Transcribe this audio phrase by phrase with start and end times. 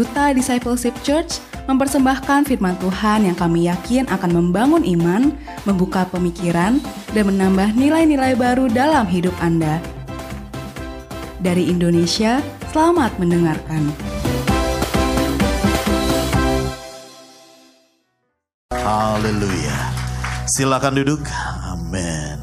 [0.00, 5.28] Duta Discipleship Church mempersembahkan firman Tuhan yang kami yakin akan membangun iman,
[5.68, 6.80] membuka pemikiran,
[7.12, 9.76] dan menambah nilai-nilai baru dalam hidup Anda.
[11.44, 12.40] Dari Indonesia,
[12.72, 13.92] selamat mendengarkan.
[18.72, 19.78] Haleluya.
[20.48, 21.28] Silakan duduk.
[21.76, 22.40] Amin.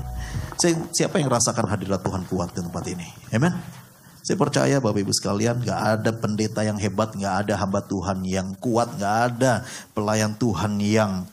[0.93, 3.09] Siapa yang rasakan hadirat Tuhan kuat di tempat ini?
[3.33, 3.76] Amin.
[4.27, 8.59] Saya percaya Bapak Ibu sekalian gak ada pendeta yang hebat, gak ada hamba Tuhan yang
[8.59, 9.63] kuat, gak ada
[9.95, 11.23] pelayan Tuhan yang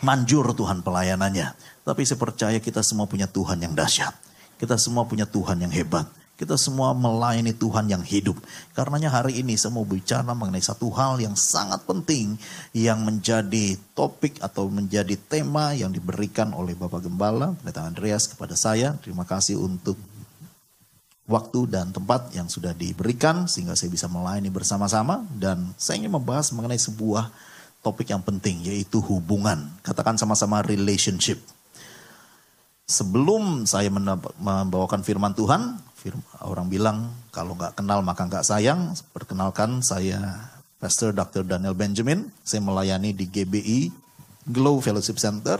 [0.00, 1.52] manjur Tuhan pelayanannya.
[1.84, 4.16] Tapi saya percaya kita semua punya Tuhan yang dahsyat.
[4.56, 6.08] Kita semua punya Tuhan yang hebat.
[6.40, 8.40] Kita semua melayani Tuhan yang hidup.
[8.72, 12.40] Karenanya hari ini saya mau bicara mengenai satu hal yang sangat penting
[12.72, 18.96] yang menjadi topik atau menjadi tema yang diberikan oleh Bapak Gembala, Pendeta Andreas kepada saya.
[19.04, 20.15] Terima kasih untuk
[21.26, 26.54] waktu dan tempat yang sudah diberikan sehingga saya bisa melayani bersama-sama dan saya ingin membahas
[26.54, 27.30] mengenai sebuah
[27.82, 29.70] topik yang penting yaitu hubungan.
[29.82, 31.42] Katakan sama-sama relationship.
[32.86, 35.82] Sebelum saya membawakan firman Tuhan,
[36.46, 38.94] orang bilang kalau nggak kenal maka nggak sayang.
[39.10, 41.42] Perkenalkan saya Pastor Dr.
[41.42, 42.30] Daniel Benjamin.
[42.46, 43.90] Saya melayani di GBI
[44.46, 45.58] Glow Fellowship Center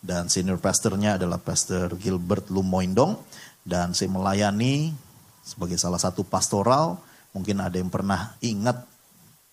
[0.00, 3.20] dan senior pastornya adalah Pastor Gilbert Lumoindong
[3.64, 4.94] dan saya melayani
[5.44, 7.00] sebagai salah satu pastoral.
[7.30, 8.82] Mungkin ada yang pernah ingat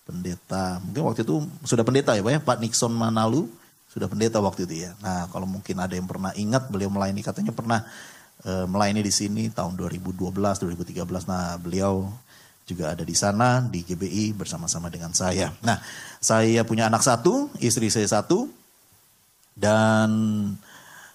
[0.08, 3.44] pendeta, mungkin waktu itu sudah pendeta ya Pak ya, Pak Nixon Manalu,
[3.92, 4.96] sudah pendeta waktu itu ya.
[5.04, 7.84] Nah kalau mungkin ada yang pernah ingat beliau melayani, katanya pernah
[8.40, 11.28] e, melayani di sini tahun 2012, 2013.
[11.28, 12.08] Nah beliau
[12.64, 15.52] juga ada di sana di GBI bersama-sama dengan saya.
[15.60, 15.76] Nah
[16.24, 18.48] saya punya anak satu, istri saya satu,
[19.56, 20.10] dan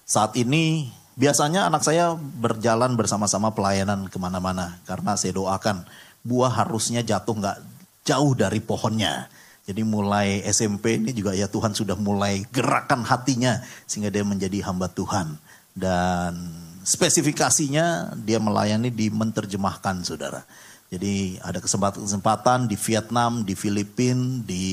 [0.06, 5.86] saat ini Biasanya anak saya berjalan bersama-sama pelayanan ke mana-mana karena saya doakan
[6.26, 7.58] buah harusnya jatuh nggak
[8.02, 9.30] jauh dari pohonnya.
[9.64, 14.90] Jadi mulai SMP ini juga ya Tuhan sudah mulai gerakan hatinya sehingga dia menjadi hamba
[14.90, 15.38] Tuhan.
[15.70, 16.50] Dan
[16.82, 20.42] spesifikasinya dia melayani di menterjemahkan saudara.
[20.90, 24.64] Jadi ada kesempatan-kesempatan di Vietnam, di Filipina, di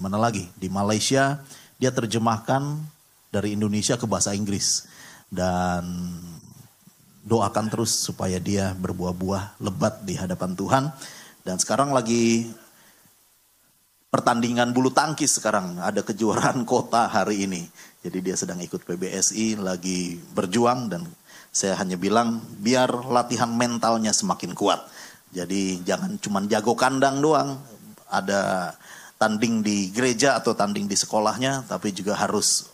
[0.00, 0.48] mana lagi?
[0.56, 1.44] Di Malaysia.
[1.76, 2.76] Dia terjemahkan
[3.30, 4.89] dari Indonesia ke bahasa Inggris
[5.30, 6.10] dan
[7.24, 10.84] doakan terus supaya dia berbuah-buah lebat di hadapan Tuhan.
[11.46, 12.50] Dan sekarang lagi
[14.10, 17.62] pertandingan bulu tangkis sekarang ada kejuaraan kota hari ini.
[18.02, 21.06] Jadi dia sedang ikut PBSI lagi berjuang dan
[21.50, 24.82] saya hanya bilang biar latihan mentalnya semakin kuat.
[25.30, 27.54] Jadi jangan cuma jago kandang doang,
[28.10, 28.74] ada
[29.14, 32.66] tanding di gereja atau tanding di sekolahnya, tapi juga harus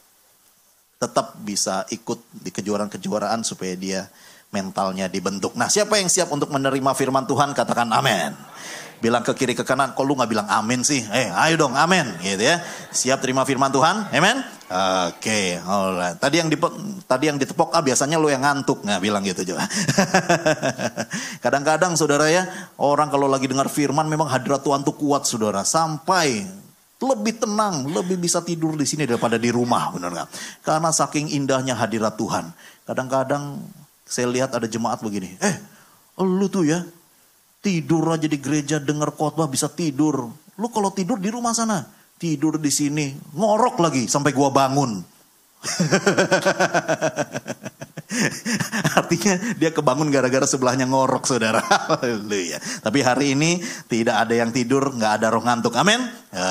[0.96, 4.08] tetap bisa ikut di kejuaraan-kejuaraan supaya dia
[4.48, 5.52] mentalnya dibentuk.
[5.52, 8.32] Nah siapa yang siap untuk menerima firman Tuhan katakan amin.
[8.96, 11.04] Bilang ke kiri ke kanan, kok lu gak bilang amin sih?
[11.12, 12.64] Eh ayo dong amin gitu ya.
[12.96, 14.40] Siap terima firman Tuhan, amin?
[14.66, 16.16] Oke, okay.
[16.18, 16.58] Tadi yang di,
[17.06, 19.62] tadi yang ditepok ah biasanya lu yang ngantuk nggak bilang gitu juga.
[21.44, 22.48] Kadang-kadang saudara ya
[22.80, 26.48] orang kalau lagi dengar firman memang hadirat Tuhan tuh kuat saudara sampai
[26.96, 30.28] lebih tenang, lebih bisa tidur di sini daripada di rumah, benar nggak?
[30.64, 32.48] Karena saking indahnya hadirat Tuhan.
[32.88, 33.60] Kadang-kadang
[34.06, 35.56] saya lihat ada jemaat begini, eh,
[36.22, 36.80] lu tuh ya
[37.60, 40.30] tidur aja di gereja dengar khotbah bisa tidur.
[40.56, 41.84] Lu kalau tidur di rumah sana,
[42.16, 45.16] tidur di sini, ngorok lagi sampai gua bangun.
[48.97, 51.60] Artinya dia kebangun gara-gara sebelahnya ngorok saudara.
[51.91, 52.59] Haleluya.
[52.81, 53.60] Tapi hari ini
[53.91, 55.76] tidak ada yang tidur, nggak ada roh ngantuk.
[55.76, 56.00] Amin.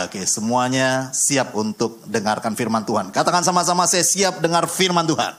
[0.06, 3.09] Oke, semuanya siap untuk dengarkan firman Tuhan.
[3.09, 5.34] Katakan sama-sama saya siap dengar firman Tuhan.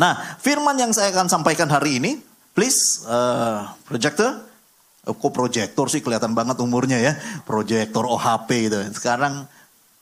[0.00, 2.16] Nah, firman yang saya akan sampaikan hari ini,
[2.56, 4.48] please, uh, projector.
[5.02, 7.18] Oh, kok proyektor sih kelihatan banget umurnya ya.
[7.42, 8.78] Proyektor OHP gitu.
[8.94, 9.50] Sekarang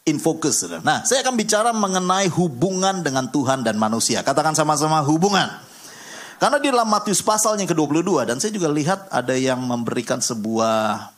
[0.09, 0.65] in focus.
[0.81, 4.25] Nah, saya akan bicara mengenai hubungan dengan Tuhan dan manusia.
[4.25, 5.49] Katakan sama-sama hubungan.
[6.41, 11.13] Karena di dalam Matius pasal yang ke-22 dan saya juga lihat ada yang memberikan sebuah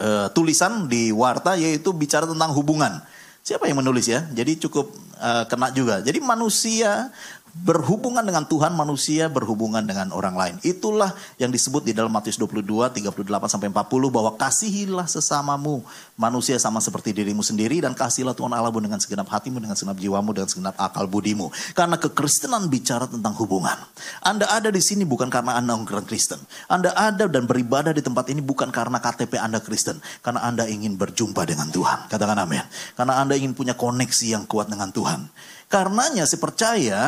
[0.00, 3.04] uh, tulisan di warta yaitu bicara tentang hubungan.
[3.44, 4.24] Siapa yang menulis ya?
[4.32, 6.00] Jadi cukup uh, kena juga.
[6.00, 7.12] Jadi manusia
[7.52, 10.54] berhubungan dengan Tuhan, manusia berhubungan dengan orang lain.
[10.64, 13.12] Itulah yang disebut di dalam Matius 22, 38
[13.52, 15.84] sampai 40 bahwa kasihilah sesamamu
[16.16, 20.32] manusia sama seperti dirimu sendiri dan kasihilah Tuhan Allahmu dengan segenap hatimu, dengan segenap jiwamu,
[20.32, 21.52] dengan segenap akal budimu.
[21.76, 23.76] Karena kekristenan bicara tentang hubungan.
[24.24, 26.40] Anda ada di sini bukan karena Anda orang Kristen.
[26.72, 30.00] Anda ada dan beribadah di tempat ini bukan karena KTP Anda Kristen.
[30.24, 32.08] Karena Anda ingin berjumpa dengan Tuhan.
[32.08, 32.64] Katakan amin.
[32.96, 35.28] Karena Anda ingin punya koneksi yang kuat dengan Tuhan.
[35.68, 36.98] Karenanya saya percaya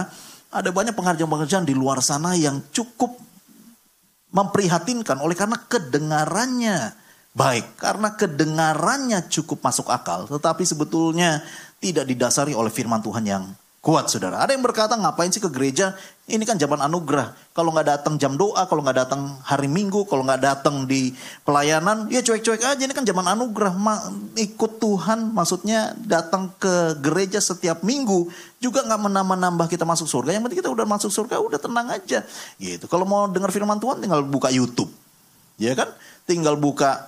[0.55, 3.19] ada banyak pengajaran-pengajaran di luar sana yang cukup
[4.31, 6.95] memprihatinkan oleh karena kedengarannya
[7.35, 11.43] baik karena kedengarannya cukup masuk akal, tetapi sebetulnya
[11.83, 13.45] tidak didasari oleh firman Tuhan yang
[13.83, 14.41] kuat saudara.
[14.41, 15.93] Ada yang berkata ngapain sih ke gereja?
[16.25, 17.37] Ini kan zaman anugerah.
[17.53, 21.13] Kalau nggak datang jam doa, kalau nggak datang hari minggu, kalau nggak datang di
[21.45, 22.81] pelayanan, ya cuek-cuek aja.
[22.81, 23.77] Ini kan zaman anugerah.
[23.77, 30.33] Ma ikut Tuhan, maksudnya datang ke gereja setiap minggu juga nggak menambah-nambah kita masuk surga.
[30.33, 32.25] Yang penting kita udah masuk surga, udah tenang aja.
[32.57, 32.89] Gitu.
[32.89, 34.89] Kalau mau dengar firman Tuhan, tinggal buka YouTube,
[35.61, 35.93] ya kan?
[36.25, 37.05] Tinggal buka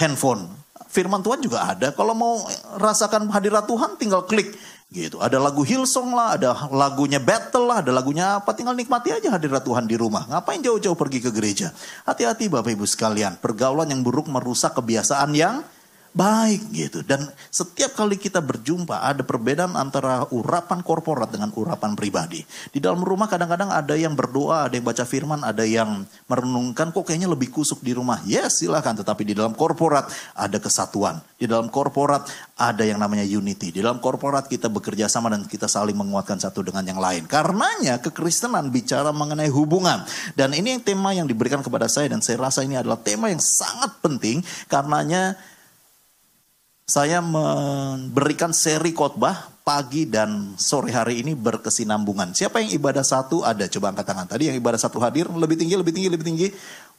[0.00, 0.48] handphone.
[0.88, 1.92] Firman Tuhan juga ada.
[1.92, 2.40] Kalau mau
[2.80, 4.56] rasakan hadirat Tuhan, tinggal klik
[4.94, 5.18] Gitu.
[5.18, 8.54] Ada lagu Hillsong lah, ada lagunya Battle lah, ada lagunya apa.
[8.54, 10.22] Tinggal nikmati aja hadirat Tuhan di rumah.
[10.30, 11.74] Ngapain jauh-jauh pergi ke gereja?
[12.06, 13.34] Hati-hati Bapak Ibu sekalian.
[13.42, 15.66] Pergaulan yang buruk merusak kebiasaan yang
[16.14, 17.02] baik gitu.
[17.02, 22.46] Dan setiap kali kita berjumpa ada perbedaan antara urapan korporat dengan urapan pribadi.
[22.70, 27.02] Di dalam rumah kadang-kadang ada yang berdoa, ada yang baca firman, ada yang merenungkan kok
[27.02, 28.22] kayaknya lebih kusuk di rumah.
[28.22, 30.06] Yes silahkan, tetapi di dalam korporat
[30.38, 31.18] ada kesatuan.
[31.34, 33.74] Di dalam korporat ada yang namanya unity.
[33.74, 37.26] Di dalam korporat kita bekerja sama dan kita saling menguatkan satu dengan yang lain.
[37.26, 40.06] Karenanya kekristenan bicara mengenai hubungan.
[40.38, 43.42] Dan ini yang tema yang diberikan kepada saya dan saya rasa ini adalah tema yang
[43.42, 45.34] sangat penting karenanya
[46.84, 52.36] saya memberikan seri khotbah pagi dan sore hari ini berkesinambungan.
[52.36, 53.64] Siapa yang ibadah satu ada?
[53.72, 54.28] Coba angkat tangan.
[54.28, 56.48] Tadi yang ibadah satu hadir lebih tinggi, lebih tinggi, lebih tinggi.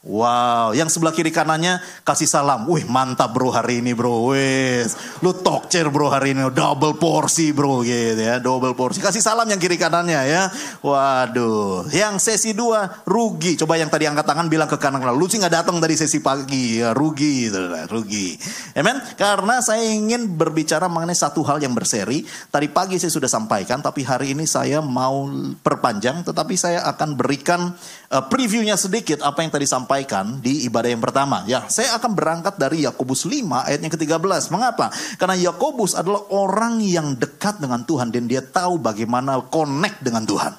[0.06, 2.62] Wow, yang sebelah kiri kanannya kasih salam.
[2.70, 4.30] Wih, mantap bro hari ini bro.
[4.30, 4.86] Wih,
[5.18, 5.34] lu
[5.66, 6.46] chair bro hari ini.
[6.54, 8.38] Double porsi bro gitu ya.
[8.38, 9.02] Double porsi.
[9.02, 10.46] Kasih salam yang kiri kanannya ya.
[10.78, 11.90] Waduh.
[11.90, 13.58] Yang sesi dua rugi.
[13.58, 15.02] Coba yang tadi angkat tangan bilang ke kanan.
[15.10, 16.78] Lu sih gak datang tadi sesi pagi.
[16.78, 17.50] Ya, rugi.
[17.50, 17.58] Gitu,
[17.90, 18.38] rugi.
[18.78, 19.02] Amen.
[19.18, 22.22] Karena saya ingin berbicara mengenai satu hal yang berseri.
[22.54, 23.82] Tadi pagi saya sudah sampaikan.
[23.82, 25.26] Tapi hari ini saya mau
[25.66, 26.22] perpanjang.
[26.22, 27.74] Tetapi saya akan berikan
[28.14, 29.18] uh, previewnya sedikit.
[29.26, 31.40] Apa yang tadi sampaikan sampaikan di ibadah yang pertama.
[31.48, 34.52] Ya, saya akan berangkat dari Yakobus 5 ayat yang ke-13.
[34.52, 34.92] Mengapa?
[35.16, 40.52] Karena Yakobus adalah orang yang dekat dengan Tuhan dan dia tahu bagaimana connect dengan Tuhan.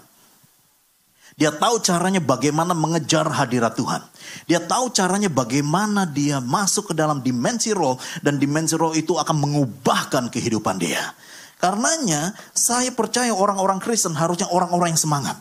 [1.37, 4.01] Dia tahu caranya bagaimana mengejar hadirat Tuhan.
[4.49, 7.93] Dia tahu caranya bagaimana dia masuk ke dalam dimensi roh
[8.25, 11.13] dan dimensi roh itu akan mengubahkan kehidupan dia.
[11.61, 15.37] Karenanya saya percaya orang-orang Kristen harusnya orang-orang yang semangat.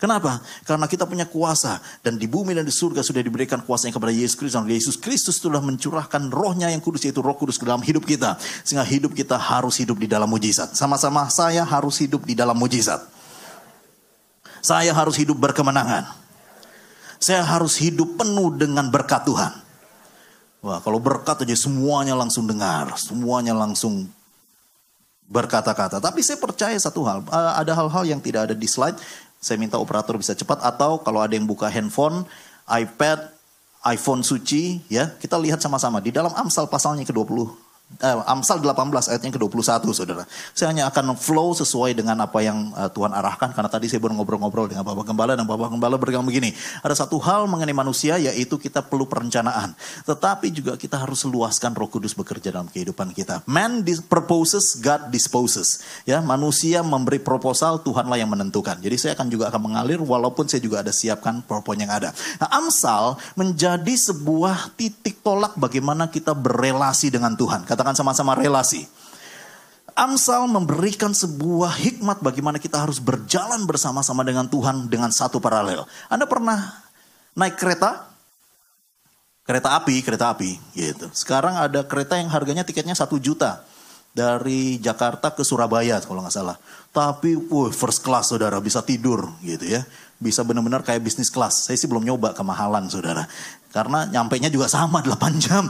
[0.00, 0.40] Kenapa?
[0.64, 4.32] Karena kita punya kuasa dan di bumi dan di surga sudah diberikan kuasanya kepada Yesus
[4.32, 4.64] Kristus.
[4.64, 8.40] Yesus Kristus telah mencurahkan rohnya yang kudus yaitu roh kudus ke dalam hidup kita.
[8.64, 10.72] Sehingga hidup kita harus hidup di dalam mujizat.
[10.72, 13.04] Sama-sama saya harus hidup di dalam mujizat.
[14.64, 16.08] Saya harus hidup berkemenangan.
[17.20, 19.52] Saya harus hidup penuh dengan berkat Tuhan.
[20.64, 22.96] Wah kalau berkat aja semuanya langsung dengar.
[22.96, 24.08] Semuanya langsung
[25.28, 26.00] berkata-kata.
[26.00, 27.20] Tapi saya percaya satu hal.
[27.28, 28.96] Eh, ada hal-hal yang tidak ada di slide.
[29.40, 32.28] Saya minta operator bisa cepat atau kalau ada yang buka handphone,
[32.68, 33.32] iPad,
[33.88, 36.04] iPhone suci ya, kita lihat sama-sama.
[36.04, 40.22] Di dalam Amsal pasalnya ke-20 eh, Amsal 18 ayat yang ke-21 saudara.
[40.54, 43.50] Saya hanya akan flow sesuai dengan apa yang uh, Tuhan arahkan.
[43.50, 46.54] Karena tadi saya baru ngobrol-ngobrol dengan Bapak Gembala dan Bapak Gembala berkata begini.
[46.86, 49.74] Ada satu hal mengenai manusia yaitu kita perlu perencanaan.
[50.06, 53.42] Tetapi juga kita harus luaskan roh kudus bekerja dalam kehidupan kita.
[53.50, 55.82] Man proposes, God disposes.
[56.04, 58.78] Ya, manusia memberi proposal, Tuhanlah yang menentukan.
[58.78, 62.12] Jadi saya akan juga akan mengalir walaupun saya juga ada siapkan PowerPoint yang ada.
[62.38, 67.64] Nah, Amsal menjadi sebuah titik tolak bagaimana kita berelasi dengan Tuhan.
[67.64, 68.84] Kata Katakan sama-sama relasi.
[69.96, 75.88] Amsal memberikan sebuah hikmat bagaimana kita harus berjalan bersama-sama dengan Tuhan dengan satu paralel.
[76.12, 76.60] Anda pernah
[77.32, 78.04] naik kereta?
[79.48, 81.08] Kereta api, kereta api gitu.
[81.16, 83.64] Sekarang ada kereta yang harganya tiketnya satu juta
[84.10, 86.56] dari Jakarta ke Surabaya kalau nggak salah.
[86.90, 89.86] Tapi, wuh, first class saudara bisa tidur gitu ya
[90.20, 91.66] bisa benar-benar kayak bisnis kelas.
[91.66, 93.24] Saya sih belum nyoba kemahalan saudara.
[93.72, 95.64] Karena nyampe nya juga sama 8 jam.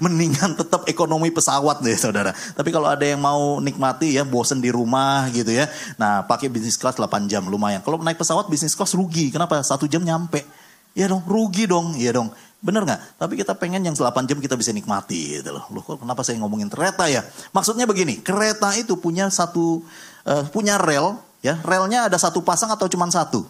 [0.00, 2.32] Mendingan tetap ekonomi pesawat deh saudara.
[2.32, 5.68] Tapi kalau ada yang mau nikmati ya bosen di rumah gitu ya.
[6.00, 7.84] Nah pakai bisnis kelas 8 jam lumayan.
[7.84, 9.28] Kalau naik pesawat bisnis kelas rugi.
[9.28, 9.60] Kenapa?
[9.60, 10.48] Satu jam nyampe.
[10.96, 11.92] Ya dong rugi dong.
[12.00, 12.32] Iya dong.
[12.60, 13.16] Bener nggak?
[13.16, 15.64] Tapi kita pengen yang 8 jam kita bisa nikmati gitu loh.
[15.72, 17.24] Loh kok kenapa saya ngomongin kereta ya?
[17.56, 19.80] Maksudnya begini, kereta itu punya satu,
[20.28, 23.48] uh, punya rel, ya relnya ada satu pasang atau cuma satu?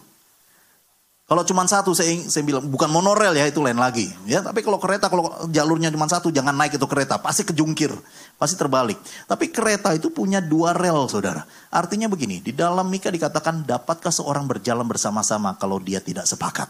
[1.31, 4.11] Kalau cuma satu saya, saya bilang bukan monorail ya itu lain lagi.
[4.27, 7.87] Ya, tapi kalau kereta kalau jalurnya cuma satu jangan naik itu kereta pasti kejungkir,
[8.35, 8.99] pasti terbalik.
[9.31, 11.47] Tapi kereta itu punya dua rel saudara.
[11.71, 16.67] Artinya begini di dalam Mika dikatakan dapatkah seorang berjalan bersama-sama kalau dia tidak sepakat.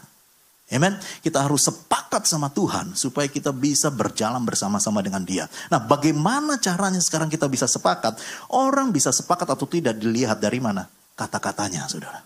[0.72, 0.96] Amen.
[1.20, 5.44] Kita harus sepakat sama Tuhan supaya kita bisa berjalan bersama-sama dengan Dia.
[5.68, 8.16] Nah, bagaimana caranya sekarang kita bisa sepakat?
[8.48, 10.88] Orang bisa sepakat atau tidak dilihat dari mana?
[11.12, 12.24] Kata-katanya, saudara.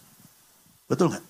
[0.87, 1.25] Betul nggak?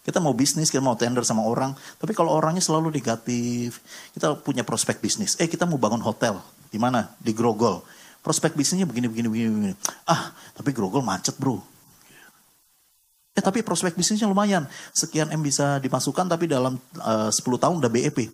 [0.00, 1.74] Kita mau bisnis, kita mau tender sama orang.
[1.98, 3.82] Tapi kalau orangnya selalu negatif,
[4.16, 5.36] kita punya prospek bisnis.
[5.36, 6.40] Eh kita mau bangun hotel.
[6.70, 7.10] Di mana?
[7.20, 7.82] Di Grogol.
[8.22, 9.74] Prospek bisnisnya begini, begini, begini, begini.
[10.08, 11.60] Ah, tapi Grogol macet bro.
[13.40, 14.68] Eh tapi prospek bisnisnya lumayan.
[14.92, 18.28] Sekian M bisa dimasukkan tapi dalam eh, uh, 10 tahun udah BEP.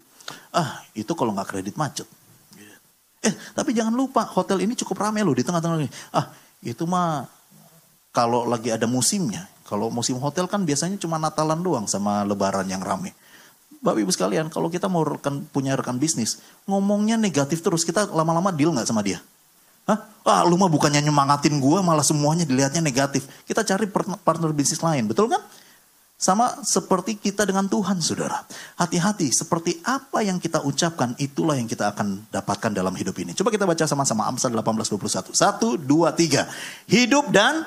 [0.50, 2.10] Ah, itu kalau nggak kredit macet.
[3.22, 5.90] Eh, tapi jangan lupa hotel ini cukup ramai loh di tengah-tengah ini.
[6.10, 7.30] Ah, itu mah
[8.10, 9.46] kalau lagi ada musimnya.
[9.62, 13.14] Kalau musim hotel kan biasanya cuma Natalan doang sama Lebaran yang rame.
[13.78, 18.50] Bapak Ibu sekalian, kalau kita mau rekan, punya rekan bisnis, ngomongnya negatif terus, kita lama-lama
[18.50, 19.22] deal nggak sama dia?
[19.86, 19.98] Hah?
[20.26, 23.30] Ah, lu mah bukannya nyemangatin gue, malah semuanya dilihatnya negatif.
[23.46, 23.86] Kita cari
[24.26, 25.38] partner bisnis lain, betul kan?
[26.16, 28.42] Sama seperti kita dengan Tuhan, saudara.
[28.80, 33.36] Hati-hati, seperti apa yang kita ucapkan, itulah yang kita akan dapatkan dalam hidup ini.
[33.36, 35.36] Coba kita baca sama-sama Amsal 18:21.
[35.36, 36.50] Satu, dua, tiga.
[36.88, 37.62] Hidup dan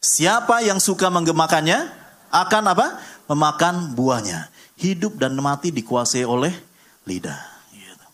[0.00, 1.92] Siapa yang suka menggemakannya
[2.32, 2.86] akan apa?
[3.28, 4.48] Memakan buahnya.
[4.80, 6.56] Hidup dan mati dikuasai oleh
[7.04, 7.49] lidah.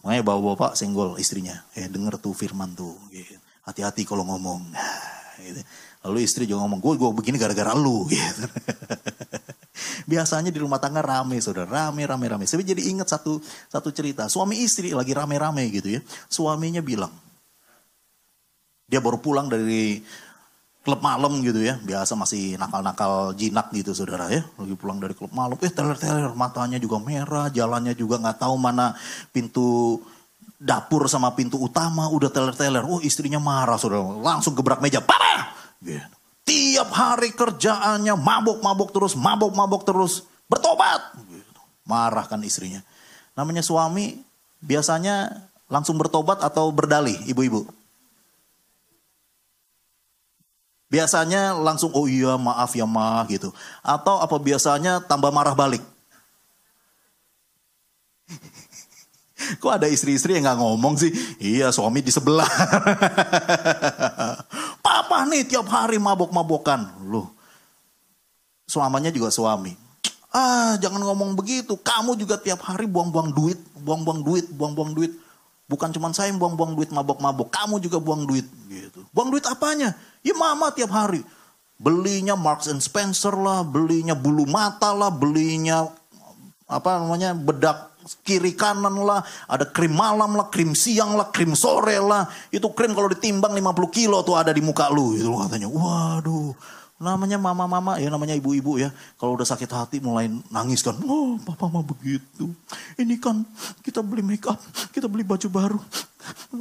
[0.06, 1.66] Makanya bawa bapak senggol istrinya.
[1.74, 2.94] Eh denger tuh firman tuh.
[3.10, 3.34] Gitu.
[3.66, 4.70] Hati-hati kalau ngomong.
[5.42, 5.60] Gitu.
[6.06, 8.06] Lalu istri juga ngomong, gue, gue begini gara-gara lu.
[8.14, 8.46] Gitu.
[10.06, 11.66] Biasanya di rumah tangga rame, saudara.
[11.66, 12.46] Rame, rame, rame.
[12.46, 14.30] Saya jadi ingat satu satu cerita.
[14.30, 16.00] Suami istri lagi rame-rame gitu ya.
[16.30, 17.10] Suaminya bilang,
[18.86, 19.98] dia baru pulang dari
[20.86, 21.74] klub malam gitu ya.
[21.82, 24.46] Biasa masih nakal-nakal jinak gitu saudara ya.
[24.54, 28.94] Lagi pulang dari klub malam, eh teler-teler matanya juga merah, jalannya juga nggak tahu mana
[29.34, 29.98] pintu
[30.56, 32.86] dapur sama pintu utama udah teler-teler.
[32.86, 35.50] Oh istrinya marah saudara, langsung gebrak meja, papa!
[35.82, 36.14] Gitu.
[36.46, 41.18] Tiap hari kerjaannya mabok-mabok terus, mabok-mabok terus, bertobat.
[41.26, 41.60] Gitu.
[41.82, 42.86] Marah kan istrinya.
[43.34, 44.22] Namanya suami
[44.62, 47.66] biasanya langsung bertobat atau berdalih ibu-ibu?
[50.86, 53.50] Biasanya langsung oh iya maaf ya ma gitu.
[53.82, 55.82] Atau apa biasanya tambah marah balik?
[59.62, 61.10] Kok ada istri-istri yang nggak ngomong sih?
[61.42, 62.46] Iya suami di sebelah.
[64.86, 67.02] Papa nih tiap hari mabok-mabokan.
[67.10, 67.34] Loh,
[68.70, 69.74] suamanya juga suami.
[70.30, 71.74] Ah jangan ngomong begitu.
[71.74, 75.25] Kamu juga tiap hari buang-buang duit, buang-buang duit, buang-buang duit.
[75.66, 79.02] Bukan cuma saya yang buang-buang duit mabok-mabok, kamu juga buang duit gitu.
[79.10, 79.98] Buang duit apanya?
[80.22, 81.26] Ya mama tiap hari.
[81.76, 85.90] Belinya Marks and Spencer lah, belinya bulu mata lah, belinya
[86.66, 87.92] apa namanya bedak
[88.22, 92.30] kiri kanan lah, ada krim malam lah, krim siang lah, krim sore lah.
[92.54, 95.18] Itu krim kalau ditimbang 50 kilo tuh ada di muka lu.
[95.18, 96.54] Itu katanya, waduh
[96.96, 98.88] Namanya mama-mama, ya namanya ibu-ibu ya.
[99.20, 100.96] Kalau udah sakit hati mulai nangis kan.
[101.04, 102.48] Oh papa mah begitu.
[102.96, 103.44] Ini kan
[103.84, 104.56] kita beli make up,
[104.96, 105.80] kita beli baju baru.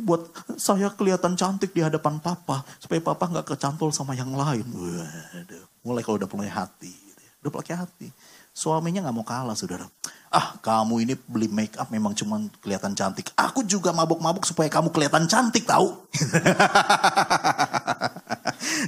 [0.04, 0.28] Buat
[0.60, 2.68] saya kelihatan cantik di hadapan papa.
[2.84, 4.68] Supaya papa nggak kecantol sama yang lain.
[4.68, 5.64] Waduh.
[5.88, 6.92] Mulai kalau udah punya hati.
[6.92, 7.32] Gitu ya.
[7.48, 8.08] Udah pakai hati.
[8.52, 9.88] Suaminya nggak mau kalah saudara.
[10.36, 13.32] Ah kamu ini beli make up memang cuma kelihatan cantik.
[13.40, 15.96] Aku juga mabuk-mabuk supaya kamu kelihatan cantik tahu.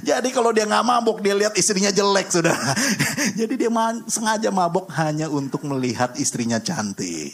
[0.02, 2.56] Jadi kalau dia nggak mabuk, dia lihat istrinya jelek sudah.
[3.38, 3.70] Jadi dia
[4.06, 7.32] sengaja mabuk hanya untuk melihat istrinya cantik.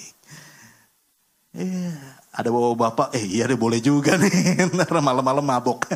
[1.55, 1.95] Eh,
[2.35, 4.67] ada bawa bapak, eh iya deh boleh juga nih,
[4.99, 5.87] malam-malam mabuk.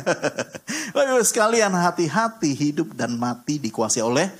[1.27, 4.31] sekalian hati-hati hidup dan mati dikuasai oleh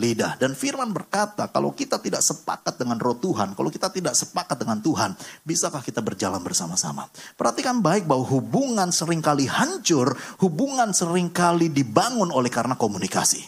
[0.00, 0.40] lidah.
[0.40, 4.80] Dan firman berkata, kalau kita tidak sepakat dengan roh Tuhan, kalau kita tidak sepakat dengan
[4.80, 5.12] Tuhan,
[5.44, 7.12] bisakah kita berjalan bersama-sama?
[7.36, 13.44] Perhatikan baik bahwa hubungan sering kali hancur, hubungan sering kali dibangun oleh karena komunikasi.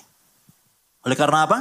[1.04, 1.58] Oleh karena apa?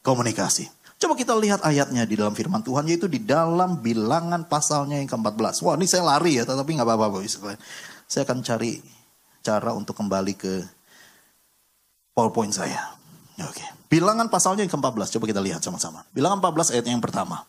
[0.00, 0.68] Komunikasi.
[0.98, 5.62] Coba kita lihat ayatnya di dalam firman Tuhan, yaitu di dalam bilangan pasalnya yang ke-14.
[5.62, 7.22] Wah ini saya lari ya, tetapi nggak apa-apa.
[8.08, 8.82] Saya akan cari
[9.46, 10.66] cara untuk kembali ke
[12.18, 12.97] PowerPoint saya.
[13.46, 13.62] Oke.
[13.86, 15.18] Bilangan pasalnya yang ke-14.
[15.18, 16.02] Coba kita lihat sama-sama.
[16.10, 17.46] Bilangan 14 ayat yang pertama.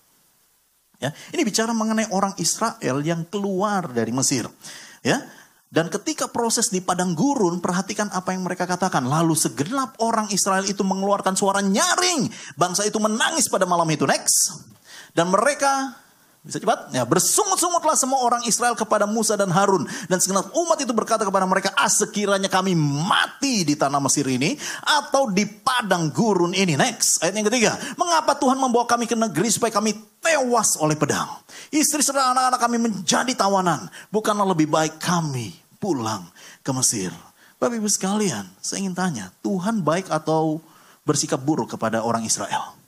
[1.00, 4.52] Ya, ini bicara mengenai orang Israel yang keluar dari Mesir.
[5.00, 5.24] Ya,
[5.70, 9.06] dan ketika proses di padang gurun, perhatikan apa yang mereka katakan.
[9.06, 12.26] Lalu segenap orang Israel itu mengeluarkan suara nyaring.
[12.58, 14.10] Bangsa itu menangis pada malam itu.
[14.10, 14.66] Next.
[15.14, 15.94] Dan mereka
[16.40, 16.96] bisa cepat?
[16.96, 19.84] Ya, bersungut-sungutlah semua orang Israel kepada Musa dan Harun.
[20.08, 24.56] Dan segenap umat itu berkata kepada mereka, ah sekiranya kami mati di tanah Mesir ini,
[24.88, 26.80] atau di padang gurun ini.
[26.80, 27.76] Next, ayat yang ketiga.
[28.00, 29.92] Mengapa Tuhan membawa kami ke negeri supaya kami
[30.24, 31.28] tewas oleh pedang?
[31.76, 33.92] Istri serta anak-anak kami menjadi tawanan.
[34.08, 36.24] Bukanlah lebih baik kami pulang
[36.64, 37.12] ke Mesir.
[37.60, 40.64] Bapak ibu sekalian, saya ingin tanya, Tuhan baik atau
[41.04, 42.80] bersikap buruk kepada orang Israel?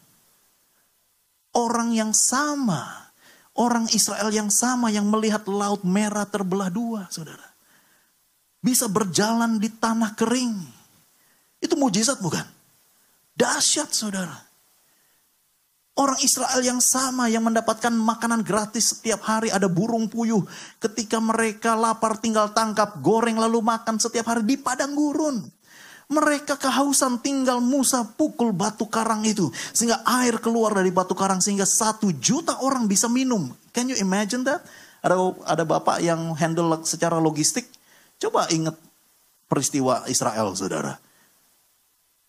[1.51, 3.10] Orang yang sama
[3.51, 7.43] Orang Israel yang sama yang melihat laut merah terbelah dua, saudara.
[8.63, 10.55] Bisa berjalan di tanah kering.
[11.59, 12.47] Itu mujizat bukan?
[13.35, 14.51] Dahsyat saudara.
[15.91, 20.41] Orang Israel yang sama yang mendapatkan makanan gratis setiap hari ada burung puyuh.
[20.79, 25.43] Ketika mereka lapar tinggal tangkap, goreng lalu makan setiap hari di padang gurun.
[26.11, 29.47] Mereka kehausan tinggal Musa pukul batu karang itu.
[29.71, 33.47] Sehingga air keluar dari batu karang sehingga satu juta orang bisa minum.
[33.71, 34.59] Can you imagine that?
[34.99, 35.15] Ada,
[35.47, 37.63] ada bapak yang handle secara logistik.
[38.19, 38.75] Coba ingat
[39.47, 40.99] peristiwa Israel saudara.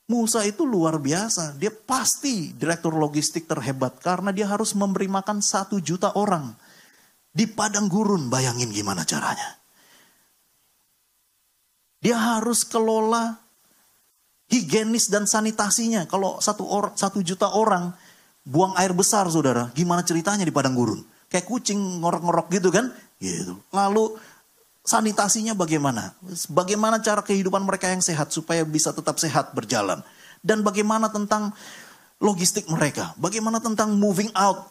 [0.06, 1.58] Musa itu luar biasa.
[1.58, 3.98] Dia pasti direktur logistik terhebat.
[3.98, 6.54] Karena dia harus memberi makan satu juta orang.
[7.34, 9.58] Di padang gurun bayangin gimana caranya.
[11.98, 13.41] Dia harus kelola
[14.52, 16.04] higienis dan sanitasinya.
[16.04, 17.96] Kalau satu orang satu juta orang
[18.44, 21.00] buang air besar, saudara, gimana ceritanya di padang gurun?
[21.32, 22.92] Kayak kucing ngorok-ngorok gitu kan?
[23.16, 23.56] Gitu.
[23.72, 24.20] Lalu
[24.84, 26.12] sanitasinya bagaimana?
[26.52, 30.04] Bagaimana cara kehidupan mereka yang sehat supaya bisa tetap sehat berjalan?
[30.44, 31.56] Dan bagaimana tentang
[32.20, 33.16] logistik mereka?
[33.16, 34.68] Bagaimana tentang moving out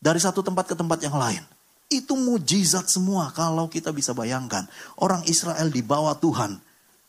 [0.00, 1.44] dari satu tempat ke tempat yang lain?
[1.92, 4.64] Itu mujizat semua kalau kita bisa bayangkan.
[4.96, 6.60] Orang Israel dibawa Tuhan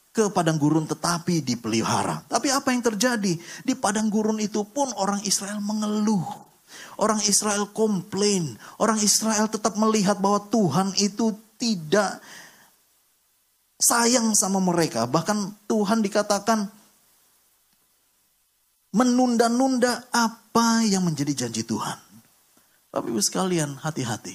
[0.10, 2.26] ke padang gurun tetapi dipelihara.
[2.26, 3.34] Tapi apa yang terjadi?
[3.62, 6.26] Di padang gurun itu pun orang Israel mengeluh.
[6.98, 8.58] Orang Israel komplain.
[8.82, 12.20] Orang Israel tetap melihat bahwa Tuhan itu tidak
[13.80, 15.06] sayang sama mereka.
[15.08, 16.68] Bahkan Tuhan dikatakan
[18.94, 21.98] menunda-nunda apa yang menjadi janji Tuhan.
[22.90, 24.34] Tapi ibu sekalian hati-hati.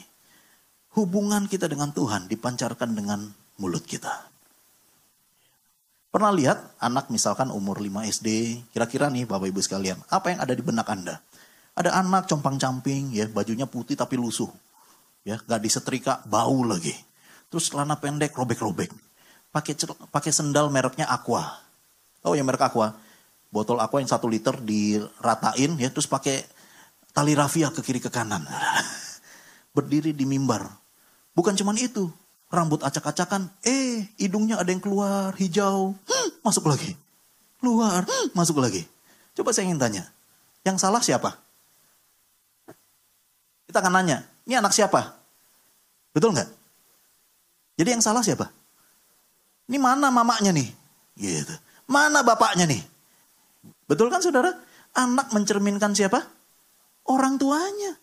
[0.94, 3.26] Hubungan kita dengan Tuhan dipancarkan dengan
[3.58, 4.33] mulut kita.
[6.14, 8.28] Pernah lihat anak misalkan umur 5 SD,
[8.70, 11.18] kira-kira nih Bapak Ibu sekalian, apa yang ada di benak Anda?
[11.74, 14.46] Ada anak compang-camping ya, bajunya putih tapi lusuh.
[15.26, 16.94] Ya, gak disetrika, bau lagi.
[17.50, 18.94] Terus celana pendek robek-robek.
[19.50, 19.74] Pakai
[20.14, 21.50] pakai sendal mereknya Aqua.
[22.22, 22.94] Oh ya merek Aqua.
[23.50, 26.46] Botol Aqua yang satu liter diratain ya, terus pakai
[27.10, 28.46] tali rafia ke kiri ke kanan.
[29.74, 30.62] Berdiri di mimbar.
[31.34, 32.06] Bukan cuman itu,
[32.52, 36.94] rambut acak-acakan, eh hidungnya ada yang keluar hijau, hmm, masuk lagi.
[37.58, 38.84] Keluar, hmm, masuk lagi.
[39.34, 40.04] Coba saya ingin tanya,
[40.62, 41.34] yang salah siapa?
[43.66, 45.16] Kita akan nanya, ini anak siapa?
[46.14, 46.50] Betul nggak?
[47.74, 48.46] Jadi yang salah siapa?
[49.66, 50.68] Ini mana mamanya nih?
[51.18, 51.54] Gitu.
[51.90, 52.82] Mana bapaknya nih?
[53.90, 54.54] Betul kan saudara?
[54.94, 56.22] Anak mencerminkan siapa?
[57.10, 57.98] Orang tuanya.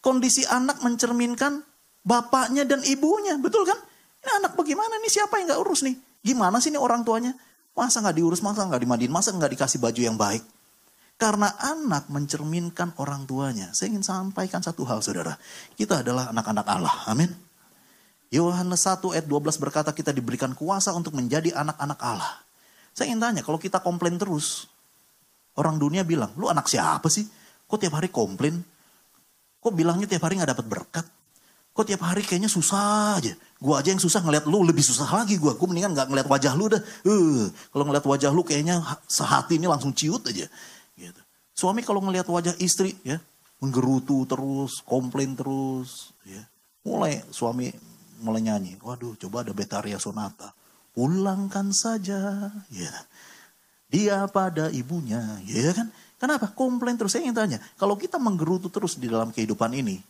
[0.00, 1.60] Kondisi anak mencerminkan
[2.04, 3.36] bapaknya dan ibunya.
[3.40, 3.76] Betul kan?
[4.20, 5.10] Ini anak bagaimana nih?
[5.10, 5.96] Siapa yang gak urus nih?
[6.20, 7.32] Gimana sih nih orang tuanya?
[7.72, 10.44] Masa gak diurus, masa gak dimandiin, masa gak dikasih baju yang baik?
[11.20, 13.72] Karena anak mencerminkan orang tuanya.
[13.76, 15.36] Saya ingin sampaikan satu hal saudara.
[15.76, 16.96] Kita adalah anak-anak Allah.
[17.12, 17.28] Amin.
[18.32, 22.40] Yohanes 1 ayat 12 berkata kita diberikan kuasa untuk menjadi anak-anak Allah.
[22.94, 24.70] Saya ingin tanya, kalau kita komplain terus,
[25.58, 27.26] orang dunia bilang, lu anak siapa sih?
[27.68, 28.62] Kok tiap hari komplain?
[29.60, 31.06] Kok bilangnya tiap hari gak dapat berkat?
[31.70, 33.32] Kok tiap hari kayaknya susah aja.
[33.60, 35.52] Gue aja yang susah ngeliat lu lebih susah lagi gue.
[35.54, 36.82] Gue mendingan gak ngeliat wajah lu dah.
[37.06, 40.50] Uh, kalau ngeliat wajah lu kayaknya sehati ini langsung ciut aja.
[40.98, 41.20] Gitu.
[41.54, 43.22] Suami kalau ngeliat wajah istri ya
[43.60, 46.10] menggerutu terus, komplain terus.
[46.26, 46.42] Ya.
[46.82, 47.70] Mulai suami
[48.24, 48.80] mulai nyanyi.
[48.82, 50.50] Waduh coba ada Betaria Sonata.
[50.90, 52.50] Pulangkan saja.
[52.72, 52.94] Ya.
[53.86, 55.22] Dia pada ibunya.
[55.46, 55.92] Ya kan?
[56.18, 56.50] Kenapa?
[56.50, 57.14] Komplain terus.
[57.14, 57.58] Saya ingin tanya.
[57.78, 60.00] Kalau kita menggerutu terus di dalam kehidupan ini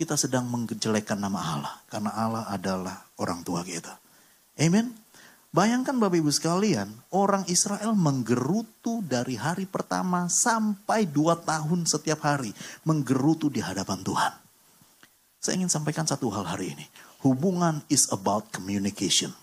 [0.00, 1.74] kita sedang menjelekkan nama Allah.
[1.84, 4.00] Karena Allah adalah orang tua kita.
[4.56, 4.96] Amen.
[5.52, 12.56] Bayangkan Bapak Ibu sekalian, orang Israel menggerutu dari hari pertama sampai dua tahun setiap hari.
[12.88, 14.32] Menggerutu di hadapan Tuhan.
[15.36, 16.86] Saya ingin sampaikan satu hal hari ini.
[17.20, 19.36] Hubungan is about communication.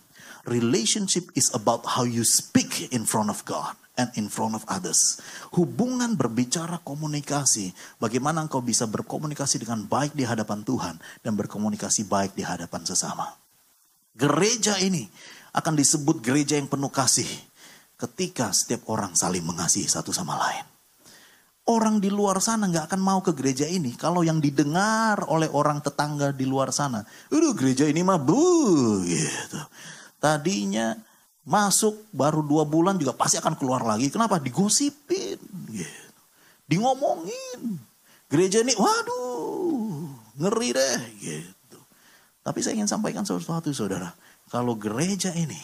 [0.47, 5.19] Relationship is about how you speak in front of God and in front of others.
[5.51, 7.75] Hubungan berbicara komunikasi.
[7.99, 13.35] Bagaimana engkau bisa berkomunikasi dengan baik di hadapan Tuhan dan berkomunikasi baik di hadapan sesama.
[14.15, 15.03] Gereja ini
[15.51, 17.27] akan disebut gereja yang penuh kasih
[17.99, 20.63] ketika setiap orang saling mengasihi satu sama lain.
[21.67, 25.83] Orang di luar sana nggak akan mau ke gereja ini kalau yang didengar oleh orang
[25.83, 27.03] tetangga di luar sana.
[27.27, 29.59] Aduh gereja ini mah bu gitu.
[30.17, 30.97] Tadinya
[31.47, 34.11] Masuk baru dua bulan juga pasti akan keluar lagi.
[34.11, 34.35] Kenapa?
[34.35, 35.39] Digosipin.
[35.71, 36.11] Gitu.
[36.67, 37.79] Di ngomongin.
[38.27, 40.99] Gereja ini, waduh, ngeri deh.
[41.15, 41.79] Gitu.
[42.43, 44.11] Tapi saya ingin sampaikan sesuatu saudara.
[44.51, 45.55] Kalau gereja ini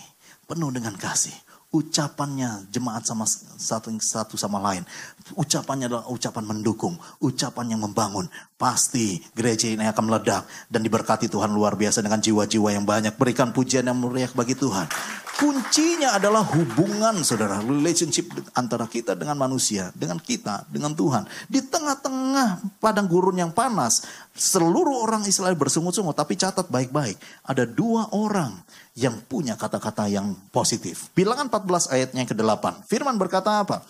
[0.48, 1.36] penuh dengan kasih.
[1.76, 4.88] Ucapannya jemaat sama satu, satu sama lain.
[5.34, 7.00] Ucapannya adalah ucapan mendukung.
[7.24, 8.28] Ucapan yang membangun.
[8.64, 13.12] pasti gereja ini akan meledak dan diberkati Tuhan luar biasa dengan jiwa-jiwa yang banyak.
[13.20, 14.88] Berikan pujian yang meriah bagi Tuhan.
[15.34, 21.28] Kuncinya adalah hubungan saudara, relationship antara kita dengan manusia, dengan kita, dengan Tuhan.
[21.52, 24.06] Di tengah-tengah padang gurun yang panas,
[24.38, 28.56] seluruh orang Israel bersungut-sungut, tapi catat baik-baik, ada dua orang
[28.94, 31.10] yang punya kata-kata yang positif.
[31.18, 32.86] Bilangan 14 ayatnya yang ke-8.
[32.86, 33.82] Firman berkata apa?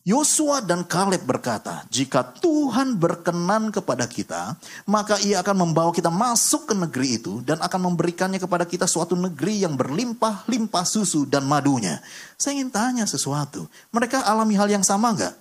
[0.00, 4.56] Yosua dan Kaleb berkata, jika Tuhan berkenan kepada kita,
[4.88, 9.12] maka ia akan membawa kita masuk ke negeri itu dan akan memberikannya kepada kita suatu
[9.12, 12.00] negeri yang berlimpah-limpah susu dan madunya.
[12.40, 15.36] Saya ingin tanya sesuatu, mereka alami hal yang sama enggak?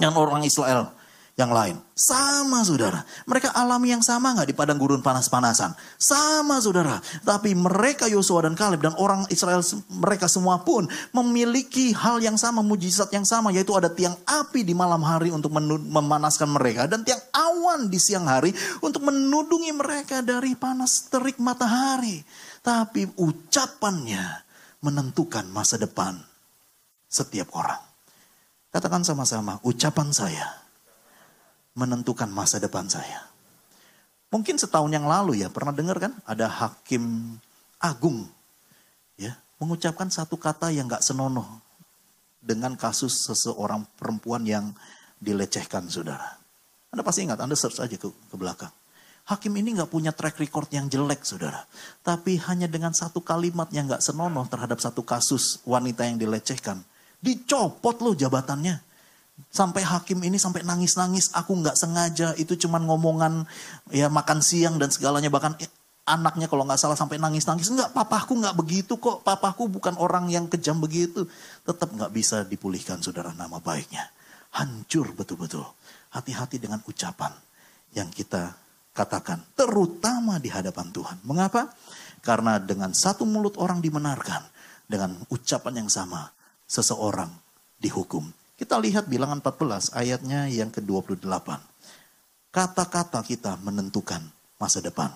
[0.00, 1.03] Yang orang Israel
[1.34, 1.74] yang lain.
[1.98, 3.02] Sama saudara.
[3.26, 5.74] Mereka alami yang sama nggak di padang gurun panas-panasan?
[5.98, 7.02] Sama saudara.
[7.26, 12.62] Tapi mereka Yosua dan Kaleb dan orang Israel mereka semua pun memiliki hal yang sama,
[12.62, 13.50] mujizat yang sama.
[13.50, 15.50] Yaitu ada tiang api di malam hari untuk
[15.90, 16.86] memanaskan mereka.
[16.86, 22.22] Dan tiang awan di siang hari untuk menudungi mereka dari panas terik matahari.
[22.62, 24.46] Tapi ucapannya
[24.86, 26.14] menentukan masa depan
[27.10, 27.82] setiap orang.
[28.70, 30.63] Katakan sama-sama, ucapan saya
[31.74, 33.26] menentukan masa depan saya.
[34.30, 37.36] Mungkin setahun yang lalu ya, pernah dengar kan ada hakim
[37.78, 38.26] agung
[39.14, 41.46] ya mengucapkan satu kata yang gak senonoh
[42.42, 44.74] dengan kasus seseorang perempuan yang
[45.22, 46.36] dilecehkan saudara.
[46.90, 48.70] Anda pasti ingat, Anda search aja ke, ke belakang.
[49.24, 51.64] Hakim ini gak punya track record yang jelek saudara.
[52.04, 56.84] Tapi hanya dengan satu kalimat yang gak senonoh terhadap satu kasus wanita yang dilecehkan.
[57.24, 58.76] Dicopot loh jabatannya.
[59.50, 63.46] Sampai hakim ini sampai nangis-nangis, aku nggak sengaja, itu cuman ngomongan
[63.90, 65.26] ya makan siang dan segalanya.
[65.26, 65.58] Bahkan
[66.06, 70.46] anaknya kalau nggak salah sampai nangis-nangis, enggak papaku nggak begitu kok, papaku bukan orang yang
[70.46, 71.26] kejam begitu.
[71.66, 74.06] Tetap nggak bisa dipulihkan saudara nama baiknya.
[74.54, 75.66] Hancur betul-betul.
[76.14, 77.34] Hati-hati dengan ucapan
[77.90, 78.54] yang kita
[78.94, 81.18] katakan, terutama di hadapan Tuhan.
[81.26, 81.74] Mengapa?
[82.22, 84.46] Karena dengan satu mulut orang dimenarkan,
[84.86, 86.30] dengan ucapan yang sama,
[86.70, 87.34] seseorang
[87.82, 91.58] dihukum kita lihat bilangan 14 ayatnya yang ke-28.
[92.54, 94.22] Kata-kata kita menentukan
[94.62, 95.10] masa depan.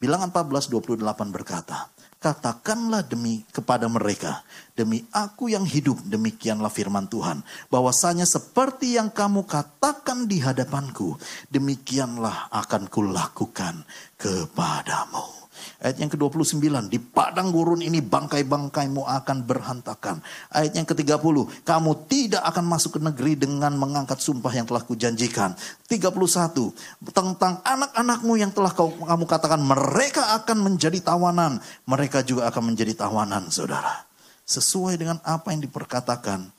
[0.00, 1.00] Bilangan 14 28
[1.32, 1.88] berkata,
[2.20, 4.44] katakanlah demi kepada mereka,
[4.76, 7.40] demi aku yang hidup, demikianlah firman Tuhan,
[7.72, 11.16] bahwasanya seperti yang kamu katakan di hadapanku,
[11.48, 13.84] demikianlah akan kulakukan
[14.20, 15.39] kepadamu.
[15.80, 20.20] Ayat yang ke-29, di padang gurun ini bangkai-bangkaimu akan berhantakan.
[20.52, 25.56] Ayat yang ke-30, kamu tidak akan masuk ke negeri dengan mengangkat sumpah yang telah kujanjikan.
[25.88, 26.74] 31,
[27.08, 31.62] tentang anak-anakmu yang telah kau, kamu katakan mereka akan menjadi tawanan.
[31.88, 34.04] Mereka juga akan menjadi tawanan, saudara.
[34.44, 36.50] Sesuai dengan apa yang diperkatakan,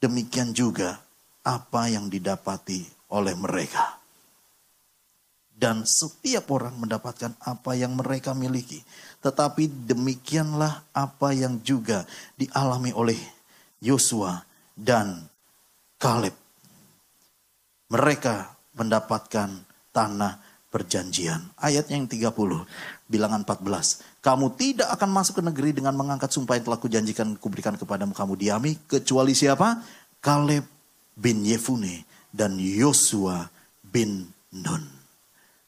[0.00, 0.98] demikian juga
[1.44, 3.99] apa yang didapati oleh mereka
[5.60, 8.80] dan setiap orang mendapatkan apa yang mereka miliki.
[9.20, 12.08] Tetapi demikianlah apa yang juga
[12.40, 13.20] dialami oleh
[13.84, 14.40] Yosua
[14.72, 15.28] dan
[16.00, 16.32] Kaleb.
[17.92, 19.52] Mereka mendapatkan
[19.92, 20.40] tanah
[20.72, 21.52] perjanjian.
[21.60, 22.32] Ayat yang 30,
[23.04, 24.24] bilangan 14.
[24.24, 28.32] Kamu tidak akan masuk ke negeri dengan mengangkat sumpah yang telah kujanjikan kuberikan kepadamu kamu
[28.40, 28.72] diami.
[28.88, 29.84] Kecuali siapa?
[30.24, 30.64] Kaleb
[31.12, 33.44] bin Yefune dan Yosua
[33.84, 34.99] bin Nun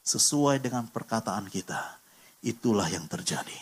[0.03, 1.97] sesuai dengan perkataan kita.
[2.43, 3.55] Itulah yang terjadi.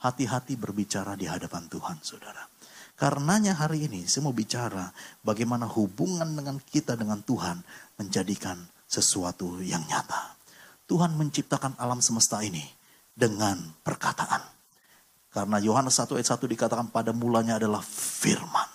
[0.00, 2.44] Hati-hati berbicara di hadapan Tuhan, saudara.
[2.94, 4.88] Karenanya hari ini saya mau bicara
[5.20, 7.60] bagaimana hubungan dengan kita dengan Tuhan
[8.00, 10.38] menjadikan sesuatu yang nyata.
[10.86, 12.62] Tuhan menciptakan alam semesta ini
[13.10, 14.42] dengan perkataan.
[15.34, 18.70] Karena Yohanes 1 ayat 1 dikatakan pada mulanya adalah firman.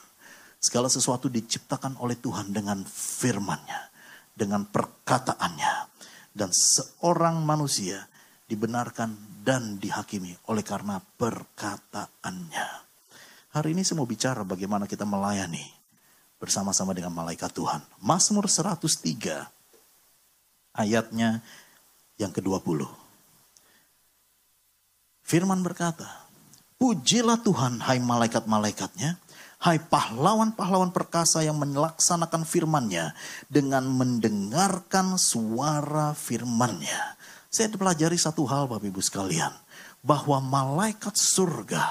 [0.60, 3.80] Segala sesuatu diciptakan oleh Tuhan dengan firmannya.
[4.36, 5.74] Dengan perkataannya.
[6.40, 8.08] Dan seorang manusia
[8.48, 12.70] dibenarkan dan dihakimi oleh karena perkataannya.
[13.52, 15.68] Hari ini saya mau bicara bagaimana kita melayani
[16.40, 17.84] bersama-sama dengan malaikat Tuhan.
[18.00, 21.44] Mazmur 103 ayatnya
[22.16, 22.88] yang ke-20.
[25.28, 26.08] Firman berkata,
[26.80, 29.20] Pujilah Tuhan hai malaikat-malaikatnya
[29.60, 33.12] Hai pahlawan-pahlawan perkasa yang melaksanakan firman-Nya
[33.52, 37.20] dengan mendengarkan suara firman-Nya.
[37.52, 39.52] Saya pelajari satu hal Bapak Ibu sekalian.
[40.00, 41.84] Bahwa malaikat surga.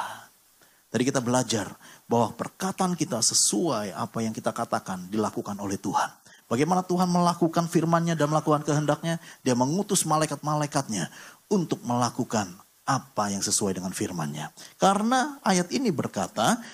[0.88, 1.68] Tadi kita belajar
[2.08, 6.08] bahwa perkataan kita sesuai apa yang kita katakan dilakukan oleh Tuhan.
[6.48, 9.20] Bagaimana Tuhan melakukan firman-Nya dan melakukan kehendaknya?
[9.44, 11.12] Dia mengutus malaikat-malaikatnya
[11.52, 12.48] untuk melakukan
[12.88, 14.56] apa yang sesuai dengan firman-Nya.
[14.80, 16.64] Karena ayat ini berkata,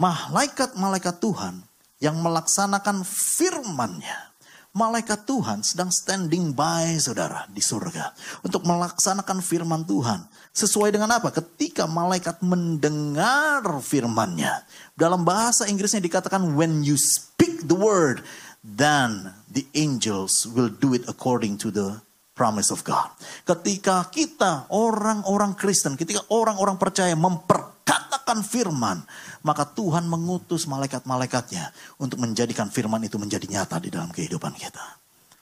[0.00, 1.60] malaikat-malaikat Tuhan
[2.00, 4.30] yang melaksanakan firman-Nya
[4.70, 8.14] malaikat Tuhan sedang standing by saudara di surga.
[8.46, 10.26] Untuk melaksanakan firman Tuhan.
[10.54, 11.34] Sesuai dengan apa?
[11.34, 14.62] Ketika malaikat mendengar firmannya.
[14.94, 18.22] Dalam bahasa Inggrisnya dikatakan when you speak the word.
[18.60, 22.04] Then the angels will do it according to the
[22.36, 23.10] promise of God.
[23.48, 29.02] Ketika kita orang-orang Kristen, ketika orang-orang percaya memperkatakan firman,
[29.42, 34.99] maka Tuhan mengutus malaikat-malaikatnya untuk menjadikan firman itu menjadi nyata di dalam kehidupan kita.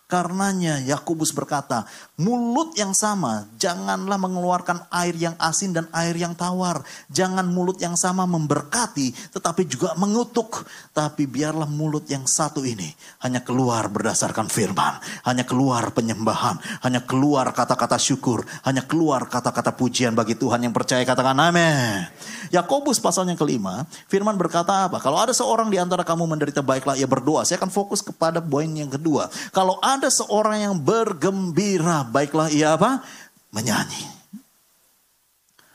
[0.09, 1.85] Karenanya Yakobus berkata,
[2.17, 6.81] mulut yang sama janganlah mengeluarkan air yang asin dan air yang tawar.
[7.13, 10.65] Jangan mulut yang sama memberkati tetapi juga mengutuk.
[10.97, 12.89] Tapi biarlah mulut yang satu ini
[13.21, 14.97] hanya keluar berdasarkan firman.
[15.29, 16.57] Hanya keluar penyembahan.
[16.81, 18.49] Hanya keluar kata-kata syukur.
[18.65, 22.09] Hanya keluar kata-kata pujian bagi Tuhan yang percaya katakan amin.
[22.49, 25.05] Yakobus pasalnya kelima, firman berkata apa?
[25.05, 27.45] Kalau ada seorang di antara kamu menderita baiklah ia berdoa.
[27.45, 29.29] Saya akan fokus kepada poin yang kedua.
[29.53, 33.03] Kalau ada seorang yang bergembira, baiklah ia apa?
[33.51, 34.19] Menyanyi.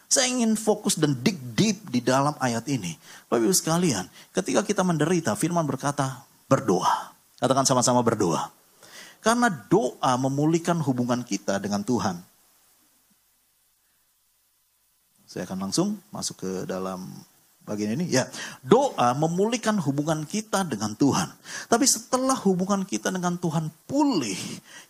[0.08, 2.94] Saya ingin fokus dan dig deep di dalam ayat ini.
[3.28, 7.12] Bapak Ibu sekalian, ketika kita menderita, firman berkata berdoa.
[7.42, 8.54] Katakan sama-sama berdoa.
[9.26, 12.22] Karena doa memulihkan hubungan kita dengan Tuhan.
[15.26, 17.10] Saya akan langsung masuk ke dalam
[17.64, 18.12] bagian ini.
[18.12, 18.30] Ya,
[18.64, 21.32] doa memulihkan hubungan kita dengan Tuhan.
[21.68, 24.38] Tapi setelah hubungan kita dengan Tuhan pulih,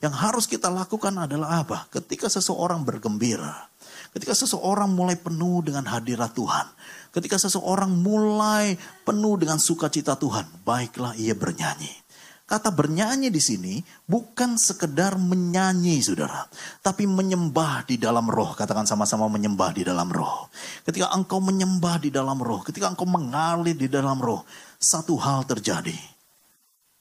[0.02, 1.88] yang harus kita lakukan adalah apa?
[1.90, 3.70] Ketika seseorang bergembira,
[4.12, 6.68] ketika seseorang mulai penuh dengan hadirat Tuhan,
[7.16, 8.76] ketika seseorang mulai
[9.08, 12.03] penuh dengan sukacita Tuhan, baiklah ia bernyanyi.
[12.54, 16.46] Kata bernyanyi di sini bukan sekedar menyanyi saudara.
[16.86, 18.54] Tapi menyembah di dalam roh.
[18.54, 20.54] Katakan sama-sama menyembah di dalam roh.
[20.86, 22.62] Ketika engkau menyembah di dalam roh.
[22.62, 24.46] Ketika engkau mengalir di dalam roh.
[24.78, 25.98] Satu hal terjadi.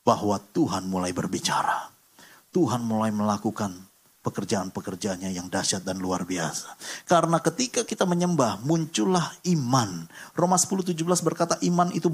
[0.00, 1.92] Bahwa Tuhan mulai berbicara.
[2.48, 3.91] Tuhan mulai melakukan
[4.22, 6.78] pekerjaan-pekerjaannya yang dahsyat dan luar biasa.
[7.10, 10.06] Karena ketika kita menyembah, muncullah iman.
[10.38, 12.06] Roma 10:17 berkata iman itu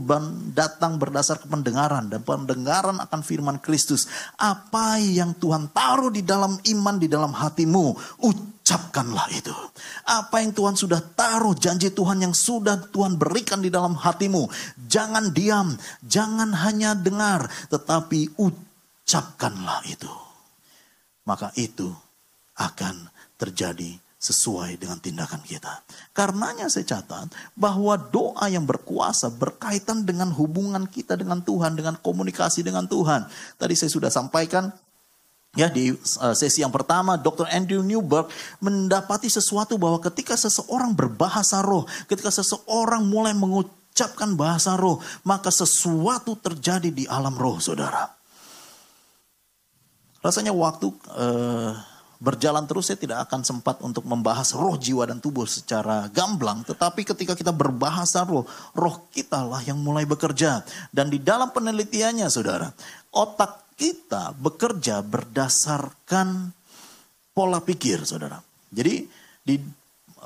[0.57, 4.09] datang berdasar pendengaran dan pendengaran akan firman Kristus.
[4.40, 7.92] Apa yang Tuhan taruh di dalam iman di dalam hatimu,
[8.25, 9.53] ucapkanlah itu.
[10.09, 14.49] Apa yang Tuhan sudah taruh, janji Tuhan yang sudah Tuhan berikan di dalam hatimu,
[14.88, 20.28] jangan diam, jangan hanya dengar, tetapi ucapkanlah itu
[21.29, 21.93] maka itu
[22.57, 25.85] akan terjadi sesuai dengan tindakan kita.
[26.11, 32.67] Karenanya saya catat bahwa doa yang berkuasa berkaitan dengan hubungan kita dengan Tuhan, dengan komunikasi
[32.67, 33.31] dengan Tuhan.
[33.61, 34.75] Tadi saya sudah sampaikan
[35.57, 37.49] Ya di uh, sesi yang pertama Dr.
[37.49, 38.29] Andrew Newberg
[38.61, 46.37] mendapati sesuatu bahwa ketika seseorang berbahasa roh, ketika seseorang mulai mengucapkan bahasa roh, maka sesuatu
[46.37, 48.18] terjadi di alam roh, Saudara.
[50.29, 51.73] Rasanya waktu uh,
[52.21, 56.69] berjalan terus saya tidak akan sempat untuk membahas roh, jiwa, dan tubuh secara gamblang.
[56.69, 58.45] Tetapi ketika kita berbahasa roh,
[58.77, 60.61] roh kita lah yang mulai bekerja.
[60.93, 62.69] Dan di dalam penelitiannya saudara,
[63.17, 66.53] otak kita bekerja berdasarkan
[67.33, 68.37] pola pikir saudara.
[68.69, 69.09] Jadi
[69.41, 69.57] di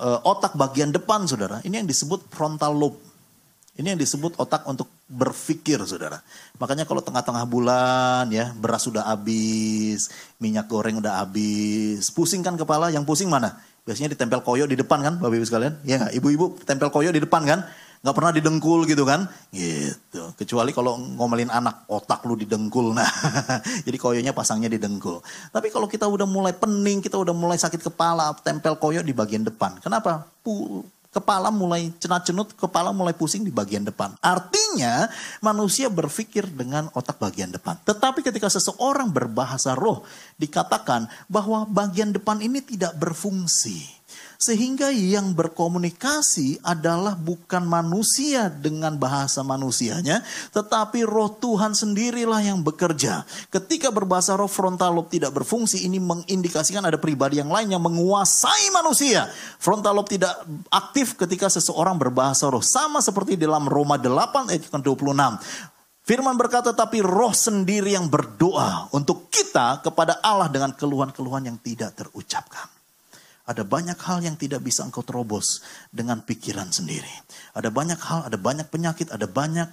[0.02, 3.11] uh, otak bagian depan saudara, ini yang disebut frontal lobe.
[3.72, 6.20] Ini yang disebut otak untuk berpikir, saudara.
[6.60, 12.92] Makanya kalau tengah-tengah bulan ya, beras sudah habis, minyak goreng udah habis, pusing kan kepala,
[12.92, 13.56] yang pusing mana?
[13.88, 15.80] Biasanya ditempel koyo di depan kan, bapak ibu sekalian?
[15.88, 16.12] Ya nggak?
[16.20, 17.64] Ibu-ibu tempel koyo di depan kan?
[18.04, 19.24] Nggak pernah didengkul gitu kan?
[19.48, 20.22] Gitu.
[20.36, 22.92] Kecuali kalau ngomelin anak, otak lu didengkul.
[22.92, 23.08] Nah,
[23.88, 25.24] jadi koyonya pasangnya didengkul.
[25.48, 29.48] Tapi kalau kita udah mulai pening, kita udah mulai sakit kepala, tempel koyo di bagian
[29.48, 29.80] depan.
[29.80, 30.28] Kenapa?
[31.12, 34.16] Kepala mulai cenat-cenut, kepala mulai pusing di bagian depan.
[34.24, 35.06] Artinya
[35.44, 37.76] manusia berpikir dengan otak bagian depan.
[37.84, 40.02] Tetapi ketika seseorang berbahasa roh,
[40.40, 44.01] dikatakan bahwa bagian depan ini tidak berfungsi.
[44.42, 50.18] Sehingga yang berkomunikasi adalah bukan manusia dengan bahasa manusianya,
[50.50, 53.22] tetapi roh Tuhan sendirilah yang bekerja.
[53.54, 58.74] Ketika berbahasa roh frontal lobe tidak berfungsi, ini mengindikasikan ada pribadi yang lain yang menguasai
[58.74, 59.30] manusia.
[59.62, 60.34] Frontal lobe tidak
[60.74, 62.66] aktif ketika seseorang berbahasa roh.
[62.66, 66.02] Sama seperti dalam Roma 8 ayat 26.
[66.02, 71.94] Firman berkata, tapi roh sendiri yang berdoa untuk kita kepada Allah dengan keluhan-keluhan yang tidak
[71.94, 72.81] terucapkan.
[73.42, 77.10] Ada banyak hal yang tidak bisa engkau terobos dengan pikiran sendiri.
[77.58, 79.66] Ada banyak hal, ada banyak penyakit, ada banyak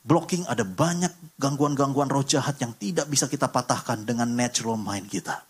[0.00, 5.44] blocking, ada banyak gangguan-gangguan roh jahat yang tidak bisa kita patahkan dengan natural mind kita.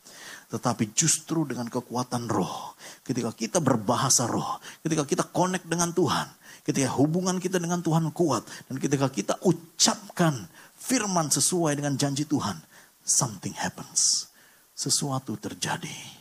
[0.51, 2.75] Tetapi justru dengan kekuatan roh,
[3.07, 6.27] ketika kita berbahasa roh, ketika kita connect dengan Tuhan,
[6.67, 12.59] ketika hubungan kita dengan Tuhan kuat, dan ketika kita ucapkan firman sesuai dengan janji Tuhan,
[13.07, 14.27] something happens.
[14.75, 16.20] Sesuatu terjadi.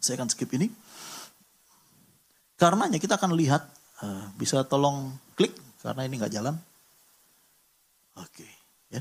[0.00, 0.72] Saya akan skip ini.
[2.56, 3.68] Karenanya kita akan lihat,
[4.04, 6.56] uh, bisa tolong klik karena ini nggak jalan.
[8.20, 8.44] Oke,
[8.92, 9.00] ya.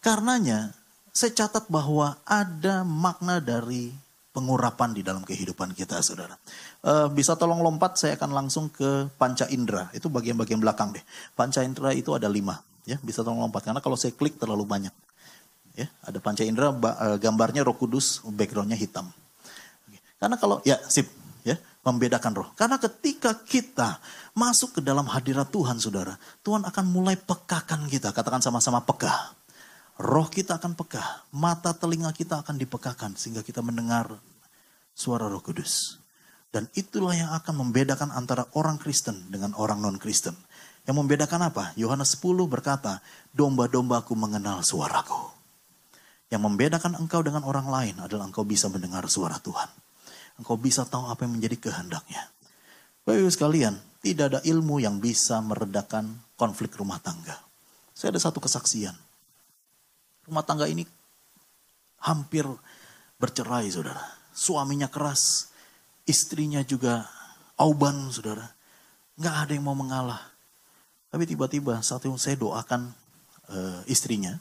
[0.00, 0.72] Karenanya
[1.08, 3.92] saya catat bahwa ada makna dari
[4.28, 6.36] pengurapan di dalam kehidupan kita, saudara.
[6.84, 9.88] Uh, bisa tolong lompat, saya akan langsung ke panca indera.
[9.96, 11.04] Itu bagian-bagian belakang deh.
[11.32, 13.00] Panca indera itu ada lima, ya.
[13.00, 14.92] Bisa tolong lompat karena kalau saya klik terlalu banyak.
[15.78, 19.14] Ya, ada panca indera, uh, gambarnya Roh Kudus, backgroundnya hitam.
[20.18, 21.06] Karena kalau ya sip,
[21.46, 21.54] ya
[21.86, 22.48] membedakan roh.
[22.58, 24.02] Karena ketika kita
[24.34, 28.10] masuk ke dalam hadirat Tuhan, saudara, Tuhan akan mulai pekakan kita.
[28.10, 29.38] Katakan sama-sama peka.
[29.98, 31.02] Roh kita akan peka,
[31.34, 34.10] mata telinga kita akan dipekakan sehingga kita mendengar
[34.94, 36.02] suara Roh Kudus.
[36.50, 40.34] Dan itulah yang akan membedakan antara orang Kristen dengan orang non-Kristen.
[40.86, 41.76] Yang membedakan apa?
[41.76, 45.37] Yohanes 10 berkata, domba-dombaku mengenal suaraku.
[46.28, 49.68] Yang membedakan engkau dengan orang lain adalah engkau bisa mendengar suara Tuhan
[50.38, 52.30] engkau bisa tahu apa yang menjadi kehendaknya.
[53.02, 57.34] Bapak Ibu sekalian, tidak ada ilmu yang bisa meredakan konflik rumah tangga.
[57.92, 58.94] Saya ada satu kesaksian.
[60.30, 60.86] Rumah tangga ini
[61.98, 62.46] hampir
[63.18, 63.98] bercerai, saudara.
[64.30, 65.50] Suaminya keras,
[66.06, 67.10] istrinya juga
[67.58, 68.46] auban, saudara.
[69.18, 70.22] Nggak ada yang mau mengalah.
[71.10, 72.92] Tapi tiba-tiba saat itu saya doakan
[73.50, 74.38] uh, istrinya,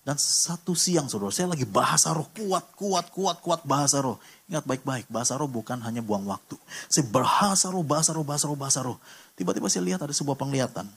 [0.00, 4.16] dan satu siang saudara, saya lagi bahasa roh kuat, kuat, kuat, kuat bahasa roh.
[4.48, 6.56] Ingat baik-baik, bahasa roh bukan hanya buang waktu.
[6.88, 8.96] Saya bahasa roh, bahasa roh, bahasa roh, bahasa roh.
[9.36, 10.88] Tiba-tiba saya lihat ada sebuah penglihatan.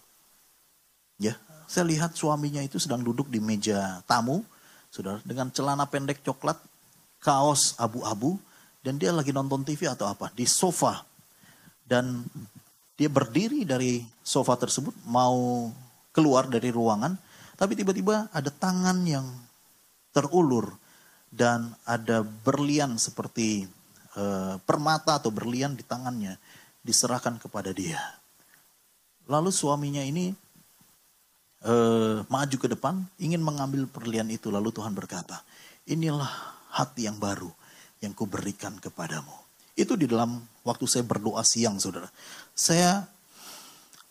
[1.19, 1.35] Ya,
[1.67, 4.39] saya lihat suaminya itu sedang duduk di meja tamu,
[4.87, 6.55] saudara, dengan celana pendek coklat,
[7.19, 8.39] kaos abu-abu,
[8.87, 11.03] dan dia lagi nonton TV atau apa, di sofa.
[11.83, 12.23] Dan
[12.95, 15.67] dia berdiri dari sofa tersebut, mau
[16.15, 17.19] keluar dari ruangan,
[17.63, 19.23] tapi tiba-tiba ada tangan yang
[20.12, 20.76] terulur
[21.32, 23.63] dan ada berlian seperti
[24.19, 24.23] e,
[24.67, 26.36] permata atau berlian di tangannya
[26.84, 28.04] diserahkan kepada dia.
[29.32, 30.36] Lalu suaminya ini
[31.63, 31.76] e,
[32.28, 35.39] maju ke depan ingin mengambil berlian itu lalu Tuhan berkata,
[35.88, 37.47] "Inilah hati yang baru
[38.04, 39.39] yang kuberikan kepadamu."
[39.71, 40.36] Itu di dalam
[40.67, 42.12] waktu saya berdoa siang, Saudara.
[42.52, 43.08] Saya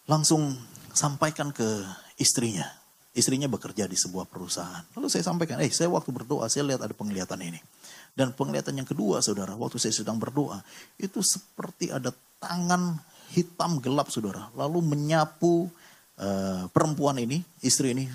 [0.08, 0.56] langsung
[0.96, 1.84] sampaikan ke
[2.16, 2.80] istrinya,
[3.12, 4.88] Istrinya bekerja di sebuah perusahaan.
[4.96, 7.60] Lalu saya sampaikan, eh saya waktu berdoa saya lihat ada penglihatan ini.
[8.16, 10.64] Dan penglihatan yang kedua saudara, waktu saya sedang berdoa,
[10.96, 12.08] itu seperti ada
[12.40, 12.96] tangan
[13.36, 14.48] hitam gelap saudara.
[14.56, 15.68] Lalu menyapu
[16.16, 18.08] uh, perempuan ini, istri ini,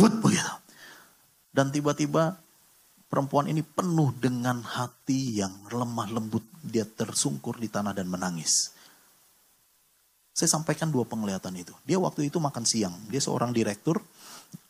[0.00, 0.52] wut begitu.
[1.52, 2.40] Dan tiba-tiba
[3.12, 6.44] perempuan ini penuh dengan hati yang lemah lembut.
[6.64, 8.72] Dia tersungkur di tanah dan menangis.
[10.30, 11.74] Saya sampaikan dua penglihatan itu.
[11.84, 12.96] Dia waktu itu makan siang.
[13.12, 14.00] Dia seorang direktur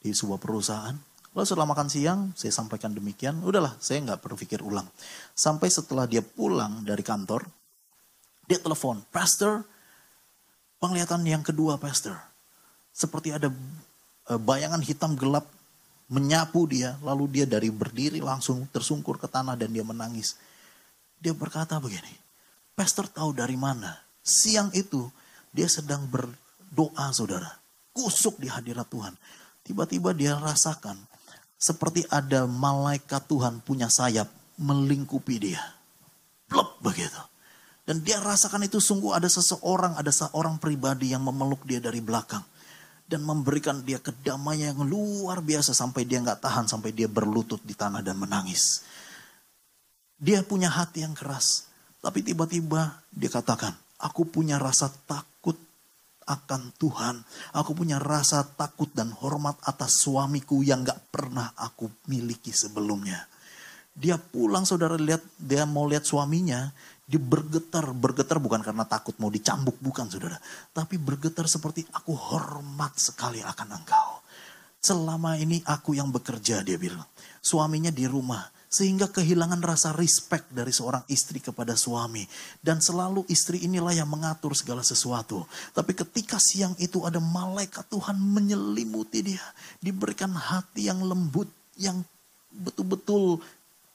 [0.01, 0.97] di sebuah perusahaan.
[1.31, 3.39] Lalu setelah makan siang, saya sampaikan demikian.
[3.47, 4.89] Udahlah, saya nggak berpikir ulang.
[5.31, 7.47] Sampai setelah dia pulang dari kantor,
[8.51, 9.63] dia telepon, Pastor,
[10.83, 12.19] penglihatan yang kedua, Pastor.
[12.91, 13.47] Seperti ada
[14.27, 15.47] eh, bayangan hitam gelap
[16.11, 20.35] menyapu dia, lalu dia dari berdiri langsung tersungkur ke tanah dan dia menangis.
[21.23, 22.11] Dia berkata begini,
[22.75, 23.95] Pastor tahu dari mana?
[24.19, 25.07] Siang itu
[25.55, 27.55] dia sedang berdoa saudara,
[27.95, 29.15] kusuk di hadirat Tuhan.
[29.71, 30.99] Tiba-tiba dia rasakan
[31.55, 34.27] seperti ada malaikat Tuhan punya sayap
[34.59, 35.63] melingkupi dia.
[36.51, 37.23] Plop begitu.
[37.87, 42.43] Dan dia rasakan itu sungguh ada seseorang, ada seorang pribadi yang memeluk dia dari belakang.
[43.07, 47.79] Dan memberikan dia kedamaian yang luar biasa sampai dia nggak tahan, sampai dia berlutut di
[47.79, 48.83] tanah dan menangis.
[50.19, 51.71] Dia punya hati yang keras.
[52.03, 55.55] Tapi tiba-tiba dia katakan, aku punya rasa takut
[56.27, 57.23] akan Tuhan.
[57.57, 63.27] Aku punya rasa takut dan hormat atas suamiku yang gak pernah aku miliki sebelumnya.
[63.95, 66.71] Dia pulang saudara lihat, dia mau lihat suaminya,
[67.11, 70.39] dia bergetar, bergetar bukan karena takut mau dicambuk, bukan saudara.
[70.71, 74.23] Tapi bergetar seperti aku hormat sekali akan engkau.
[74.81, 77.05] Selama ini aku yang bekerja dia bilang.
[77.43, 82.23] Suaminya di rumah sehingga kehilangan rasa respect dari seorang istri kepada suami.
[82.63, 85.43] Dan selalu istri inilah yang mengatur segala sesuatu.
[85.75, 89.43] Tapi ketika siang itu ada malaikat Tuhan menyelimuti dia.
[89.83, 91.51] Diberikan hati yang lembut,
[91.83, 92.07] yang
[92.55, 93.43] betul-betul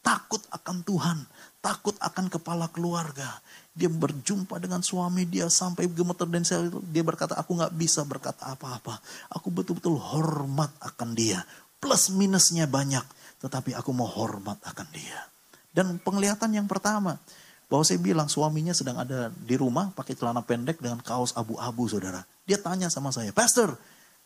[0.04, 1.24] takut akan Tuhan.
[1.64, 3.40] Takut akan kepala keluarga.
[3.72, 6.44] Dia berjumpa dengan suami dia sampai gemeter dan
[6.92, 9.00] dia berkata aku nggak bisa berkata apa-apa.
[9.40, 11.48] Aku betul-betul hormat akan dia.
[11.80, 13.04] Plus minusnya banyak
[13.46, 15.30] tetapi aku mau hormat akan dia.
[15.70, 17.22] Dan penglihatan yang pertama,
[17.70, 22.26] bahwa saya bilang suaminya sedang ada di rumah pakai celana pendek dengan kaos abu-abu saudara.
[22.46, 23.78] Dia tanya sama saya, Pastor,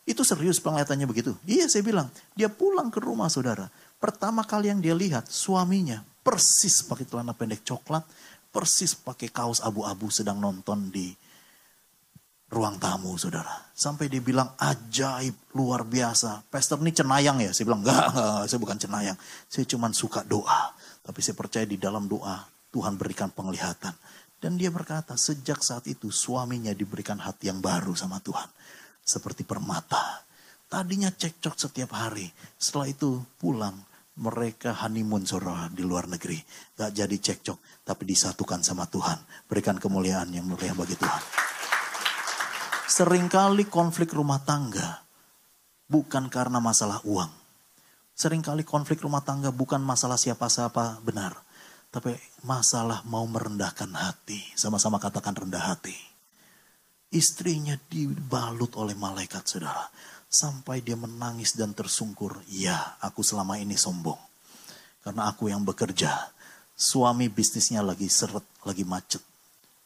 [0.08, 1.36] Itu serius penglihatannya begitu.
[1.44, 3.68] Iya saya bilang, dia pulang ke rumah saudara.
[4.00, 8.02] Pertama kali yang dia lihat suaminya persis pakai celana pendek coklat,
[8.48, 11.12] persis pakai kaos abu-abu sedang nonton di
[12.50, 13.70] ruang tamu saudara.
[13.72, 16.44] Sampai dia bilang ajaib, luar biasa.
[16.50, 17.54] Pastor ini cenayang ya?
[17.54, 19.18] Saya bilang enggak, enggak, saya bukan cenayang.
[19.46, 20.74] Saya cuma suka doa.
[21.00, 22.42] Tapi saya percaya di dalam doa
[22.74, 23.94] Tuhan berikan penglihatan.
[24.40, 28.48] Dan dia berkata sejak saat itu suaminya diberikan hati yang baru sama Tuhan
[29.04, 30.24] seperti permata.
[30.70, 32.30] Tadinya cekcok setiap hari.
[32.56, 33.74] Setelah itu pulang
[34.16, 36.40] mereka honeymoon saudara di luar negeri.
[36.78, 39.18] Gak jadi cekcok tapi disatukan sama Tuhan.
[39.50, 41.49] Berikan kemuliaan yang mulia bagi Tuhan.
[42.90, 45.06] Seringkali konflik rumah tangga
[45.86, 47.30] bukan karena masalah uang.
[48.18, 51.38] Seringkali konflik rumah tangga bukan masalah siapa-siapa benar.
[51.94, 54.42] Tapi masalah mau merendahkan hati.
[54.58, 55.94] Sama-sama katakan rendah hati
[57.10, 59.86] Istrinya dibalut oleh malaikat saudara.
[60.30, 62.42] Sampai dia menangis dan tersungkur.
[62.46, 64.18] Ya aku selama ini sombong.
[65.02, 66.30] Karena aku yang bekerja.
[66.74, 69.22] Suami bisnisnya lagi seret, lagi macet.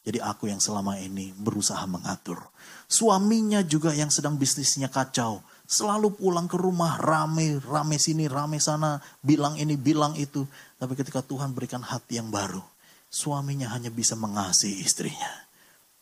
[0.05, 2.37] Jadi aku yang selama ini berusaha mengatur.
[2.85, 5.41] Suaminya juga yang sedang bisnisnya kacau.
[5.65, 9.01] Selalu pulang ke rumah rame, rame sini, rame sana.
[9.25, 10.45] Bilang ini, bilang itu.
[10.77, 12.61] Tapi ketika Tuhan berikan hati yang baru.
[13.09, 15.45] Suaminya hanya bisa mengasihi istrinya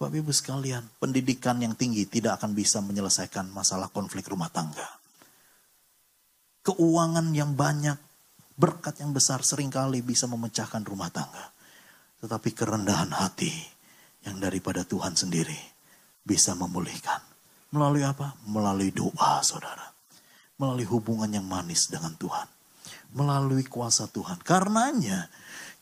[0.04, 4.84] Bapak Ibu sekalian, pendidikan yang tinggi tidak akan bisa menyelesaikan masalah konflik rumah tangga.
[6.60, 7.96] Keuangan yang banyak,
[8.60, 11.56] berkat yang besar sering kali bisa memecahkan rumah tangga.
[12.20, 13.56] Tetapi kerendahan hati
[14.28, 15.73] yang daripada Tuhan sendiri
[16.24, 17.20] bisa memulihkan.
[17.70, 18.36] Melalui apa?
[18.48, 19.92] Melalui doa saudara.
[20.58, 22.48] Melalui hubungan yang manis dengan Tuhan.
[23.14, 24.42] Melalui kuasa Tuhan.
[24.42, 25.30] Karenanya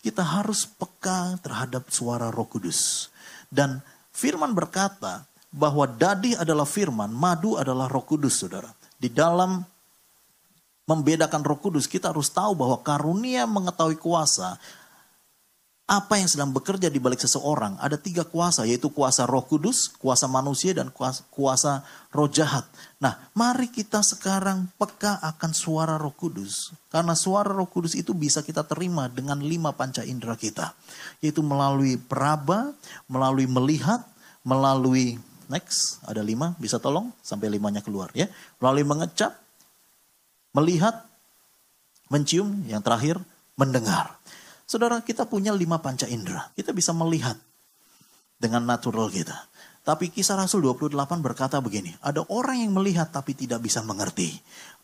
[0.01, 3.09] kita harus peka terhadap suara roh kudus.
[3.51, 3.79] Dan
[4.11, 8.69] Firman berkata bahwa dadi adalah firman, madu adalah roh kudus saudara.
[8.99, 9.63] Di dalam
[10.85, 14.59] membedakan roh kudus kita harus tahu bahwa karunia mengetahui kuasa
[15.91, 20.23] apa yang sedang bekerja di balik seseorang ada tiga kuasa yaitu kuasa roh kudus, kuasa
[20.31, 21.83] manusia dan kuasa, kuasa
[22.15, 22.63] roh jahat.
[23.03, 26.71] Nah mari kita sekarang peka akan suara roh kudus.
[26.87, 30.71] Karena suara roh kudus itu bisa kita terima dengan lima panca indera kita.
[31.19, 32.71] Yaitu melalui peraba,
[33.11, 33.99] melalui melihat,
[34.47, 35.19] melalui
[35.51, 38.31] next ada lima bisa tolong sampai limanya keluar ya.
[38.63, 39.35] Melalui mengecap,
[40.55, 41.03] melihat,
[42.07, 43.19] mencium, yang terakhir
[43.59, 44.20] mendengar.
[44.71, 46.47] Saudara, kita punya lima panca indera.
[46.55, 47.35] Kita bisa melihat
[48.39, 49.35] dengan natural kita.
[49.83, 54.31] Tapi kisah Rasul 28 berkata begini, ada orang yang melihat tapi tidak bisa mengerti.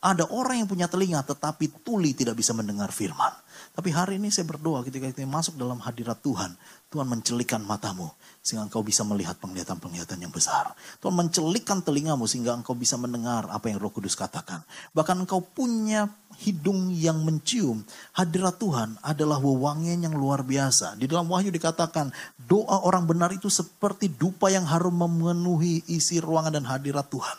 [0.04, 3.32] Ada orang yang punya telinga tetapi tuli tidak bisa mendengar firman.
[3.72, 6.60] Tapi hari ini saya berdoa ketika kita masuk dalam hadirat Tuhan,
[6.92, 8.12] Tuhan mencelikan matamu
[8.44, 10.78] sehingga engkau bisa melihat penglihatan-penglihatan besar.
[11.02, 14.62] Tuhan mencelikkan telingamu sehingga engkau bisa mendengar apa yang Roh Kudus katakan.
[14.94, 16.06] Bahkan engkau punya
[16.38, 17.82] hidung yang mencium.
[18.14, 20.94] Hadirat Tuhan adalah wewangian yang luar biasa.
[21.02, 26.62] Di dalam Wahyu dikatakan doa orang benar itu seperti dupa yang harum memenuhi isi ruangan
[26.62, 27.38] dan hadirat Tuhan.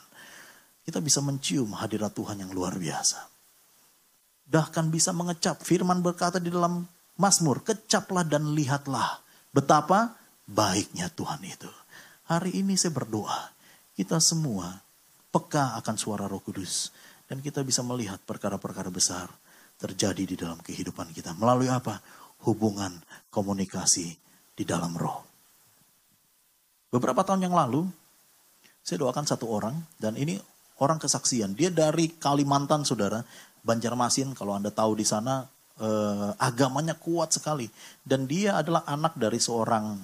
[0.82, 3.22] Kita bisa mencium hadirat Tuhan yang luar biasa.
[4.48, 5.60] Bahkan bisa mengecap.
[5.60, 6.82] Firman berkata di dalam
[7.20, 9.20] Mazmur, kecaplah dan lihatlah.
[9.52, 10.16] Betapa
[10.48, 11.68] baiknya Tuhan itu.
[12.28, 13.56] Hari ini saya berdoa,
[13.96, 14.84] kita semua
[15.32, 16.92] peka akan suara roh kudus.
[17.24, 19.32] Dan kita bisa melihat perkara-perkara besar
[19.80, 21.32] terjadi di dalam kehidupan kita.
[21.40, 22.04] Melalui apa?
[22.44, 23.00] Hubungan
[23.32, 24.12] komunikasi
[24.52, 25.24] di dalam roh.
[26.92, 27.88] Beberapa tahun yang lalu,
[28.84, 30.36] saya doakan satu orang, dan ini
[30.84, 31.56] orang kesaksian.
[31.56, 33.24] Dia dari Kalimantan, saudara.
[33.64, 35.48] Banjarmasin, kalau Anda tahu di sana,
[35.80, 37.68] eh, agamanya kuat sekali.
[38.04, 39.96] Dan dia adalah anak dari seorang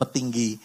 [0.00, 0.56] petinggi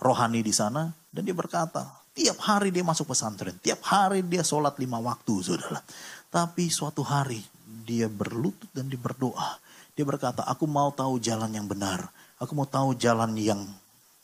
[0.00, 1.86] rohani di sana dan dia berkata,
[2.16, 5.84] tiap hari dia masuk pesantren, tiap hari dia sholat lima waktu, saudara.
[6.32, 7.44] Tapi suatu hari
[7.84, 9.60] dia berlutut dan dia berdoa.
[9.94, 12.08] Dia berkata, aku mau tahu jalan yang benar.
[12.40, 13.60] Aku mau tahu jalan yang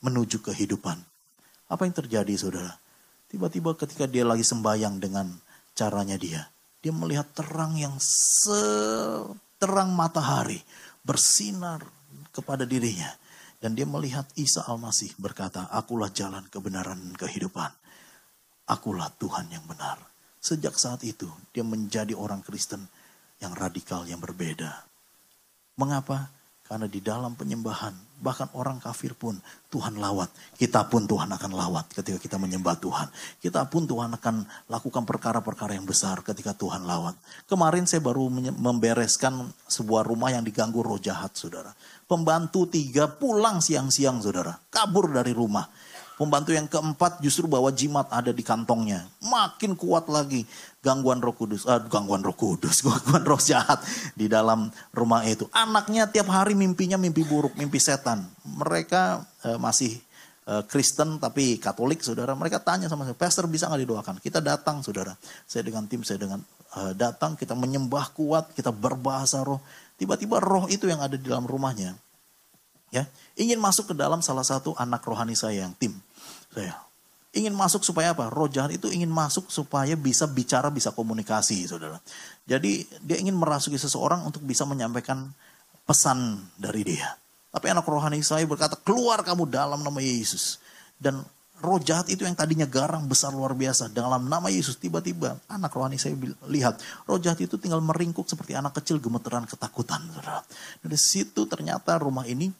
[0.01, 0.97] menuju kehidupan.
[1.69, 2.79] Apa yang terjadi saudara?
[3.27, 5.27] Tiba-tiba ketika dia lagi sembayang dengan
[5.75, 6.47] caranya dia.
[6.79, 10.63] Dia melihat terang yang seterang matahari
[11.03, 11.83] bersinar
[12.31, 13.11] kepada dirinya.
[13.57, 17.73] Dan dia melihat Isa Al-Masih berkata, akulah jalan kebenaran dan kehidupan.
[18.69, 19.97] Akulah Tuhan yang benar.
[20.37, 22.85] Sejak saat itu dia menjadi orang Kristen
[23.41, 24.85] yang radikal, yang berbeda.
[25.77, 26.36] Mengapa?
[26.67, 29.39] Karena di dalam penyembahan, bahkan orang kafir pun
[29.71, 30.27] Tuhan lawat.
[30.59, 33.07] Kita pun Tuhan akan lawat ketika kita menyembah Tuhan.
[33.39, 37.15] Kita pun Tuhan akan lakukan perkara-perkara yang besar ketika Tuhan lawat.
[37.47, 41.71] Kemarin saya baru membereskan sebuah rumah yang diganggu roh jahat, saudara.
[42.03, 44.51] Pembantu tiga pulang siang-siang, saudara.
[44.67, 45.63] Kabur dari rumah.
[46.17, 49.05] Pembantu yang keempat justru bawa jimat ada di kantongnya.
[49.21, 50.49] Makin kuat lagi
[50.81, 51.61] gangguan roh kudus.
[51.69, 53.77] Uh, gangguan roh kudus, gangguan roh jahat
[54.17, 55.45] di dalam rumah itu.
[55.53, 58.25] Anaknya tiap hari mimpinya mimpi buruk, mimpi setan.
[58.49, 59.93] Mereka uh, masih
[60.49, 62.33] uh, Kristen tapi Katolik, saudara.
[62.33, 64.15] Mereka tanya sama saya, Pastor bisa nggak didoakan?
[64.17, 65.13] Kita datang, saudara.
[65.45, 66.41] Saya dengan tim, saya dengan
[66.73, 69.61] uh, datang, kita menyembah kuat, kita berbahasa roh.
[70.01, 71.93] Tiba-tiba roh itu yang ada di dalam rumahnya,
[72.89, 73.03] ya
[73.35, 75.93] ingin masuk ke dalam salah satu anak rohani saya yang tim
[76.57, 76.87] saya
[77.37, 78.33] ingin masuk supaya apa?
[78.33, 82.01] Roh jahat itu ingin masuk supaya bisa bicara, bisa komunikasi, saudara.
[82.49, 85.29] Jadi dia ingin merasuki seseorang untuk bisa menyampaikan
[85.85, 87.13] pesan dari dia.
[87.53, 90.57] Tapi anak rohani saya berkata, keluar kamu dalam nama Yesus.
[90.97, 91.21] Dan
[91.61, 93.93] roh jahat itu yang tadinya garang besar luar biasa.
[93.93, 96.17] Dalam nama Yesus tiba-tiba anak rohani saya
[96.49, 96.81] lihat.
[97.07, 100.01] Roh jahat itu tinggal meringkuk seperti anak kecil gemeteran ketakutan.
[100.11, 100.43] Saudara.
[100.81, 102.51] Dari situ ternyata rumah ini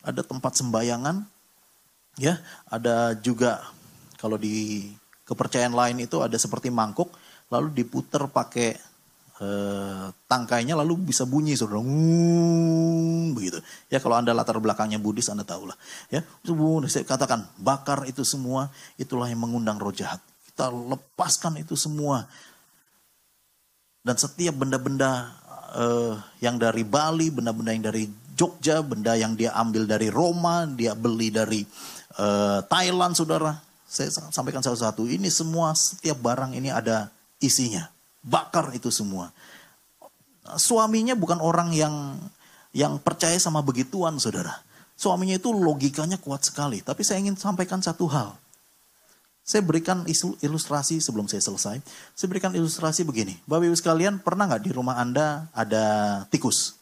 [0.00, 1.39] ada tempat sembayangan
[2.18, 3.62] ya ada juga
[4.18, 4.88] kalau di
[5.30, 7.14] kepercayaan lain itu ada seperti mangkuk
[7.50, 8.74] lalu diputer pakai
[9.38, 11.82] eh, tangkainya lalu bisa bunyi saudara
[13.30, 13.62] begitu.
[13.86, 15.78] Ya kalau anda latar belakangnya Buddhis anda tahu lah
[16.10, 16.26] ya
[16.90, 20.18] saya katakan bakar itu semua itulah yang mengundang roh jahat.
[20.50, 22.26] Kita lepaskan itu semua.
[24.00, 25.30] Dan setiap benda-benda
[25.76, 28.04] eh, yang dari Bali benda-benda yang dari
[28.40, 31.60] Jogja benda yang dia ambil dari Roma dia beli dari
[32.20, 33.56] uh, Thailand saudara.
[33.88, 35.08] Saya sampaikan satu-satu.
[35.08, 37.10] Ini semua setiap barang ini ada
[37.42, 37.90] isinya.
[38.22, 39.34] Bakar itu semua.
[40.54, 42.20] Suaminya bukan orang yang
[42.70, 44.62] yang percaya sama begituan saudara.
[44.94, 46.84] Suaminya itu logikanya kuat sekali.
[46.84, 48.36] Tapi saya ingin sampaikan satu hal.
[49.42, 50.06] Saya berikan
[50.44, 51.82] ilustrasi sebelum saya selesai.
[52.14, 53.34] Saya berikan ilustrasi begini.
[53.48, 55.84] Bapak ibu sekalian pernah nggak di rumah Anda ada
[56.30, 56.79] tikus?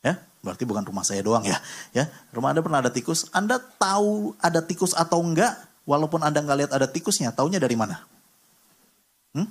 [0.00, 1.60] Ya, Berarti bukan rumah saya doang ya.
[1.92, 3.28] Ya, rumah Anda pernah ada tikus.
[3.32, 5.52] Anda tahu ada tikus atau enggak?
[5.84, 8.00] Walaupun Anda nggak lihat ada tikusnya, taunya dari mana?
[9.36, 9.48] Hmm?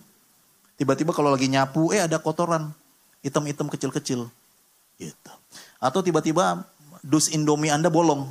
[0.81, 2.73] Tiba-tiba kalau lagi nyapu, eh ada kotoran
[3.21, 4.29] hitam-hitam kecil-kecil.
[4.97, 5.31] Gitu.
[5.77, 6.65] Atau tiba-tiba
[7.05, 8.25] dus Indomie Anda bolong.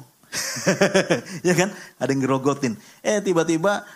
[1.46, 1.70] ya kan?
[2.02, 2.74] Ada yang gerogotin.
[3.06, 3.86] Eh tiba-tiba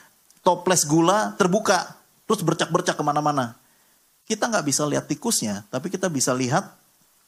[0.46, 1.98] toples gula terbuka.
[2.30, 3.58] Terus bercak-bercak ke mana-mana.
[4.22, 6.81] Kita nggak bisa lihat tikusnya, tapi kita bisa lihat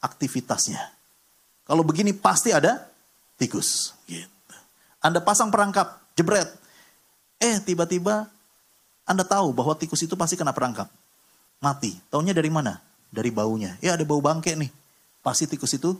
[0.04, 0.92] aktivitasnya.
[1.64, 2.84] Kalau begini pasti ada
[3.40, 3.96] tikus.
[4.04, 4.28] Gitu.
[5.00, 6.52] Anda pasang perangkap, jebret.
[7.40, 8.28] Eh tiba-tiba
[9.08, 10.92] Anda tahu bahwa tikus itu pasti kena perangkap.
[11.64, 11.96] Mati.
[12.12, 12.76] Taunya dari mana?
[13.08, 13.80] Dari baunya.
[13.80, 14.68] Ya ada bau bangke nih.
[15.24, 15.96] Pasti tikus itu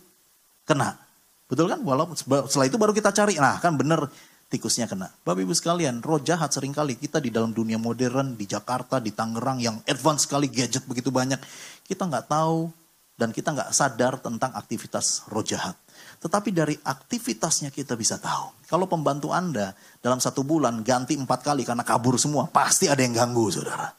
[0.68, 1.00] kena.
[1.48, 1.80] Betul kan?
[1.80, 3.40] Walaupun setelah itu baru kita cari.
[3.40, 4.08] Nah kan bener
[4.52, 5.08] tikusnya kena.
[5.24, 9.10] Bapak ibu sekalian, roh jahat sering kali kita di dalam dunia modern, di Jakarta, di
[9.10, 11.40] Tangerang yang advance sekali gadget begitu banyak.
[11.88, 12.68] Kita nggak tahu
[13.14, 15.78] dan kita nggak sadar tentang aktivitas roh jahat.
[16.18, 18.66] Tetapi dari aktivitasnya kita bisa tahu.
[18.66, 23.14] Kalau pembantu Anda dalam satu bulan ganti empat kali karena kabur semua, pasti ada yang
[23.14, 23.92] ganggu saudara.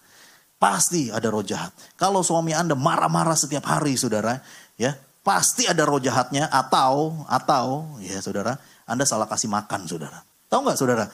[0.59, 1.71] Pasti ada roh jahat.
[1.95, 4.41] Kalau suami Anda marah-marah setiap hari saudara,
[4.75, 10.25] ya pasti ada roh jahatnya atau atau ya saudara, Anda salah kasih makan saudara.
[10.51, 11.05] Tahu nggak saudara?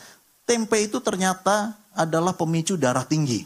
[0.47, 3.45] Tempe itu ternyata adalah pemicu darah tinggi.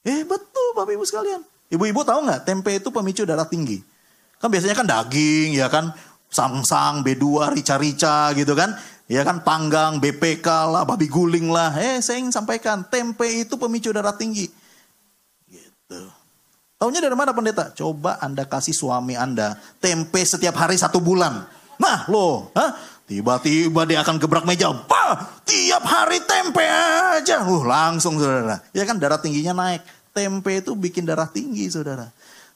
[0.00, 1.49] Eh betul Bapak Ibu sekalian.
[1.70, 3.78] Ibu-ibu tahu nggak tempe itu pemicu darah tinggi?
[4.42, 5.94] Kan biasanya kan daging ya kan,
[6.26, 8.74] sangsang, B2, rica-rica gitu kan.
[9.10, 11.74] Ya kan panggang, BPK lah, babi guling lah.
[11.78, 14.46] Eh saya ingin sampaikan, tempe itu pemicu darah tinggi.
[15.46, 16.00] Gitu.
[16.80, 17.74] Taunya dari mana pendeta?
[17.74, 21.44] Coba Anda kasih suami Anda tempe setiap hari satu bulan.
[21.76, 22.48] Nah loh,
[23.04, 24.72] tiba-tiba dia akan gebrak meja.
[24.72, 27.44] Bah, tiap hari tempe aja.
[27.44, 28.64] Uh, langsung saudara.
[28.70, 29.82] Ya kan darah tingginya naik.
[30.10, 32.10] Tempe itu bikin darah tinggi saudara.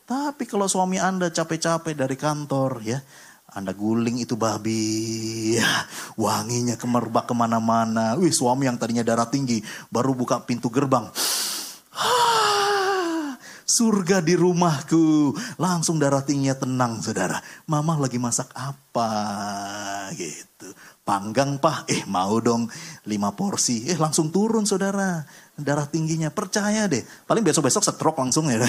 [0.04, 3.00] Tapi kalau suami Anda capek-capek dari kantor ya.
[3.54, 4.82] Anda guling itu babi,
[5.58, 5.86] ya,
[6.18, 8.18] wanginya kemerbak ke mana-mana.
[8.18, 9.62] Wih suami yang tadinya darah tinggi
[9.94, 11.06] baru buka pintu gerbang.
[13.64, 15.32] surga di rumahku.
[15.62, 17.38] Langsung darah tingginya tenang saudara.
[17.70, 19.10] Mama lagi masak apa
[20.18, 20.74] gitu.
[21.04, 22.64] Panggang pah, eh mau dong
[23.04, 23.84] lima porsi.
[23.84, 25.20] Eh langsung turun saudara
[25.52, 26.32] darah tingginya.
[26.32, 27.04] Percaya deh.
[27.28, 28.64] Paling besok-besok stroke langsung ya.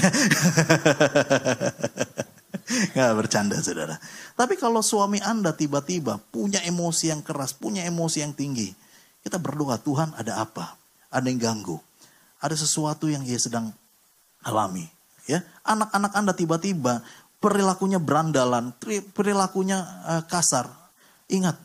[2.95, 3.95] Gak bercanda saudara.
[4.35, 8.75] Tapi kalau suami anda tiba-tiba punya emosi yang keras, punya emosi yang tinggi.
[9.23, 10.75] Kita berdoa Tuhan ada apa?
[11.09, 11.79] Ada yang ganggu.
[12.43, 13.71] Ada sesuatu yang ia sedang
[14.45, 14.85] alami.
[15.25, 17.01] Ya, Anak-anak anda tiba-tiba
[17.41, 18.73] perilakunya berandalan,
[19.13, 20.69] perilakunya uh, kasar.
[21.25, 21.57] Ingat,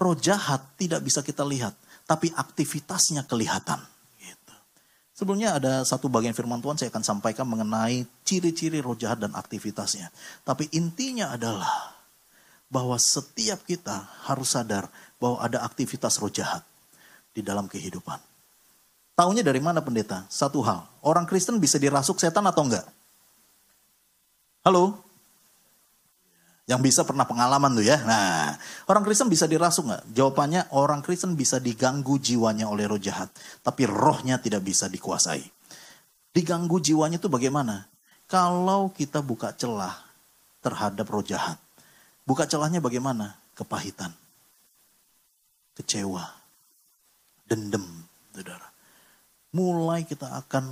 [0.00, 1.76] roh jahat tidak bisa kita lihat.
[2.08, 3.78] Tapi aktivitasnya kelihatan.
[5.20, 10.08] Sebelumnya ada satu bagian firman Tuhan saya akan sampaikan mengenai ciri-ciri roh jahat dan aktivitasnya.
[10.48, 11.92] Tapi intinya adalah
[12.72, 14.88] bahwa setiap kita harus sadar
[15.20, 16.64] bahwa ada aktivitas roh jahat
[17.36, 18.16] di dalam kehidupan.
[19.12, 20.24] Taunya dari mana pendeta?
[20.32, 22.88] Satu hal, orang Kristen bisa dirasuk setan atau enggak?
[24.64, 25.04] Halo?
[26.70, 27.98] Yang bisa pernah pengalaman tuh ya.
[28.06, 28.54] Nah,
[28.86, 30.14] orang Kristen bisa dirasuk nggak?
[30.14, 33.26] Jawabannya orang Kristen bisa diganggu jiwanya oleh roh jahat.
[33.66, 35.42] Tapi rohnya tidak bisa dikuasai.
[36.30, 37.90] Diganggu jiwanya itu bagaimana?
[38.30, 39.98] Kalau kita buka celah
[40.62, 41.58] terhadap roh jahat.
[42.22, 43.34] Buka celahnya bagaimana?
[43.58, 44.14] Kepahitan.
[45.74, 46.22] Kecewa.
[47.50, 47.82] Dendam,
[48.30, 48.70] saudara.
[49.50, 50.70] Mulai kita akan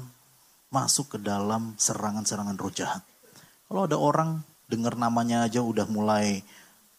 [0.70, 3.02] masuk ke dalam serangan-serangan roh jahat.
[3.66, 6.44] Kalau ada orang dengar namanya aja udah mulai,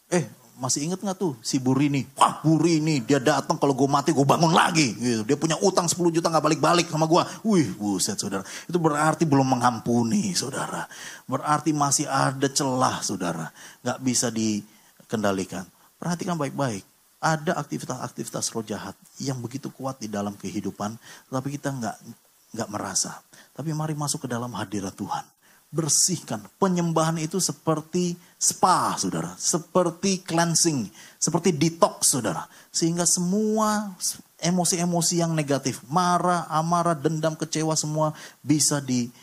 [0.09, 0.26] eh
[0.59, 2.03] masih inget nggak tuh si Burini?
[2.20, 4.91] Wah Burini dia datang kalau gue mati gue bangun lagi.
[4.91, 5.24] Gitu.
[5.24, 7.24] Dia punya utang 10 juta nggak balik-balik sama gue.
[7.47, 8.43] Wih buset saudara.
[8.67, 10.84] Itu berarti belum mengampuni saudara.
[11.24, 13.47] Berarti masih ada celah saudara.
[13.88, 15.63] Nggak bisa dikendalikan.
[15.95, 16.84] Perhatikan baik-baik.
[17.20, 20.95] Ada aktivitas-aktivitas roh jahat yang begitu kuat di dalam kehidupan,
[21.28, 21.95] tapi kita nggak
[22.55, 23.20] nggak merasa.
[23.51, 25.28] Tapi mari masuk ke dalam hadirat Tuhan
[25.70, 26.41] bersihkan.
[26.57, 29.34] Penyembahan itu seperti spa, saudara.
[29.38, 30.89] Seperti cleansing,
[31.22, 32.49] seperti detox, saudara.
[32.74, 33.93] Sehingga semua
[34.41, 39.20] emosi-emosi yang negatif, marah, amarah, dendam, kecewa, semua bisa diredakan.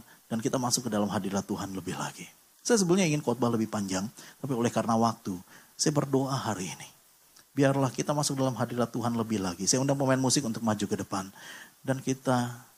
[0.00, 2.22] Eh, dan kita masuk ke dalam hadirat Tuhan lebih lagi.
[2.62, 4.06] Saya sebenarnya ingin khotbah lebih panjang,
[4.38, 5.34] tapi oleh karena waktu,
[5.74, 6.88] saya berdoa hari ini.
[7.50, 9.66] Biarlah kita masuk dalam hadirat Tuhan lebih lagi.
[9.66, 11.26] Saya undang pemain musik untuk maju ke depan.
[11.82, 12.69] Dan kita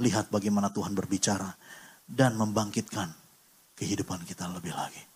[0.00, 1.48] lihat bagaimana Tuhan berbicara
[2.06, 3.08] dan membangkitkan
[3.76, 5.15] kehidupan kita lebih lagi.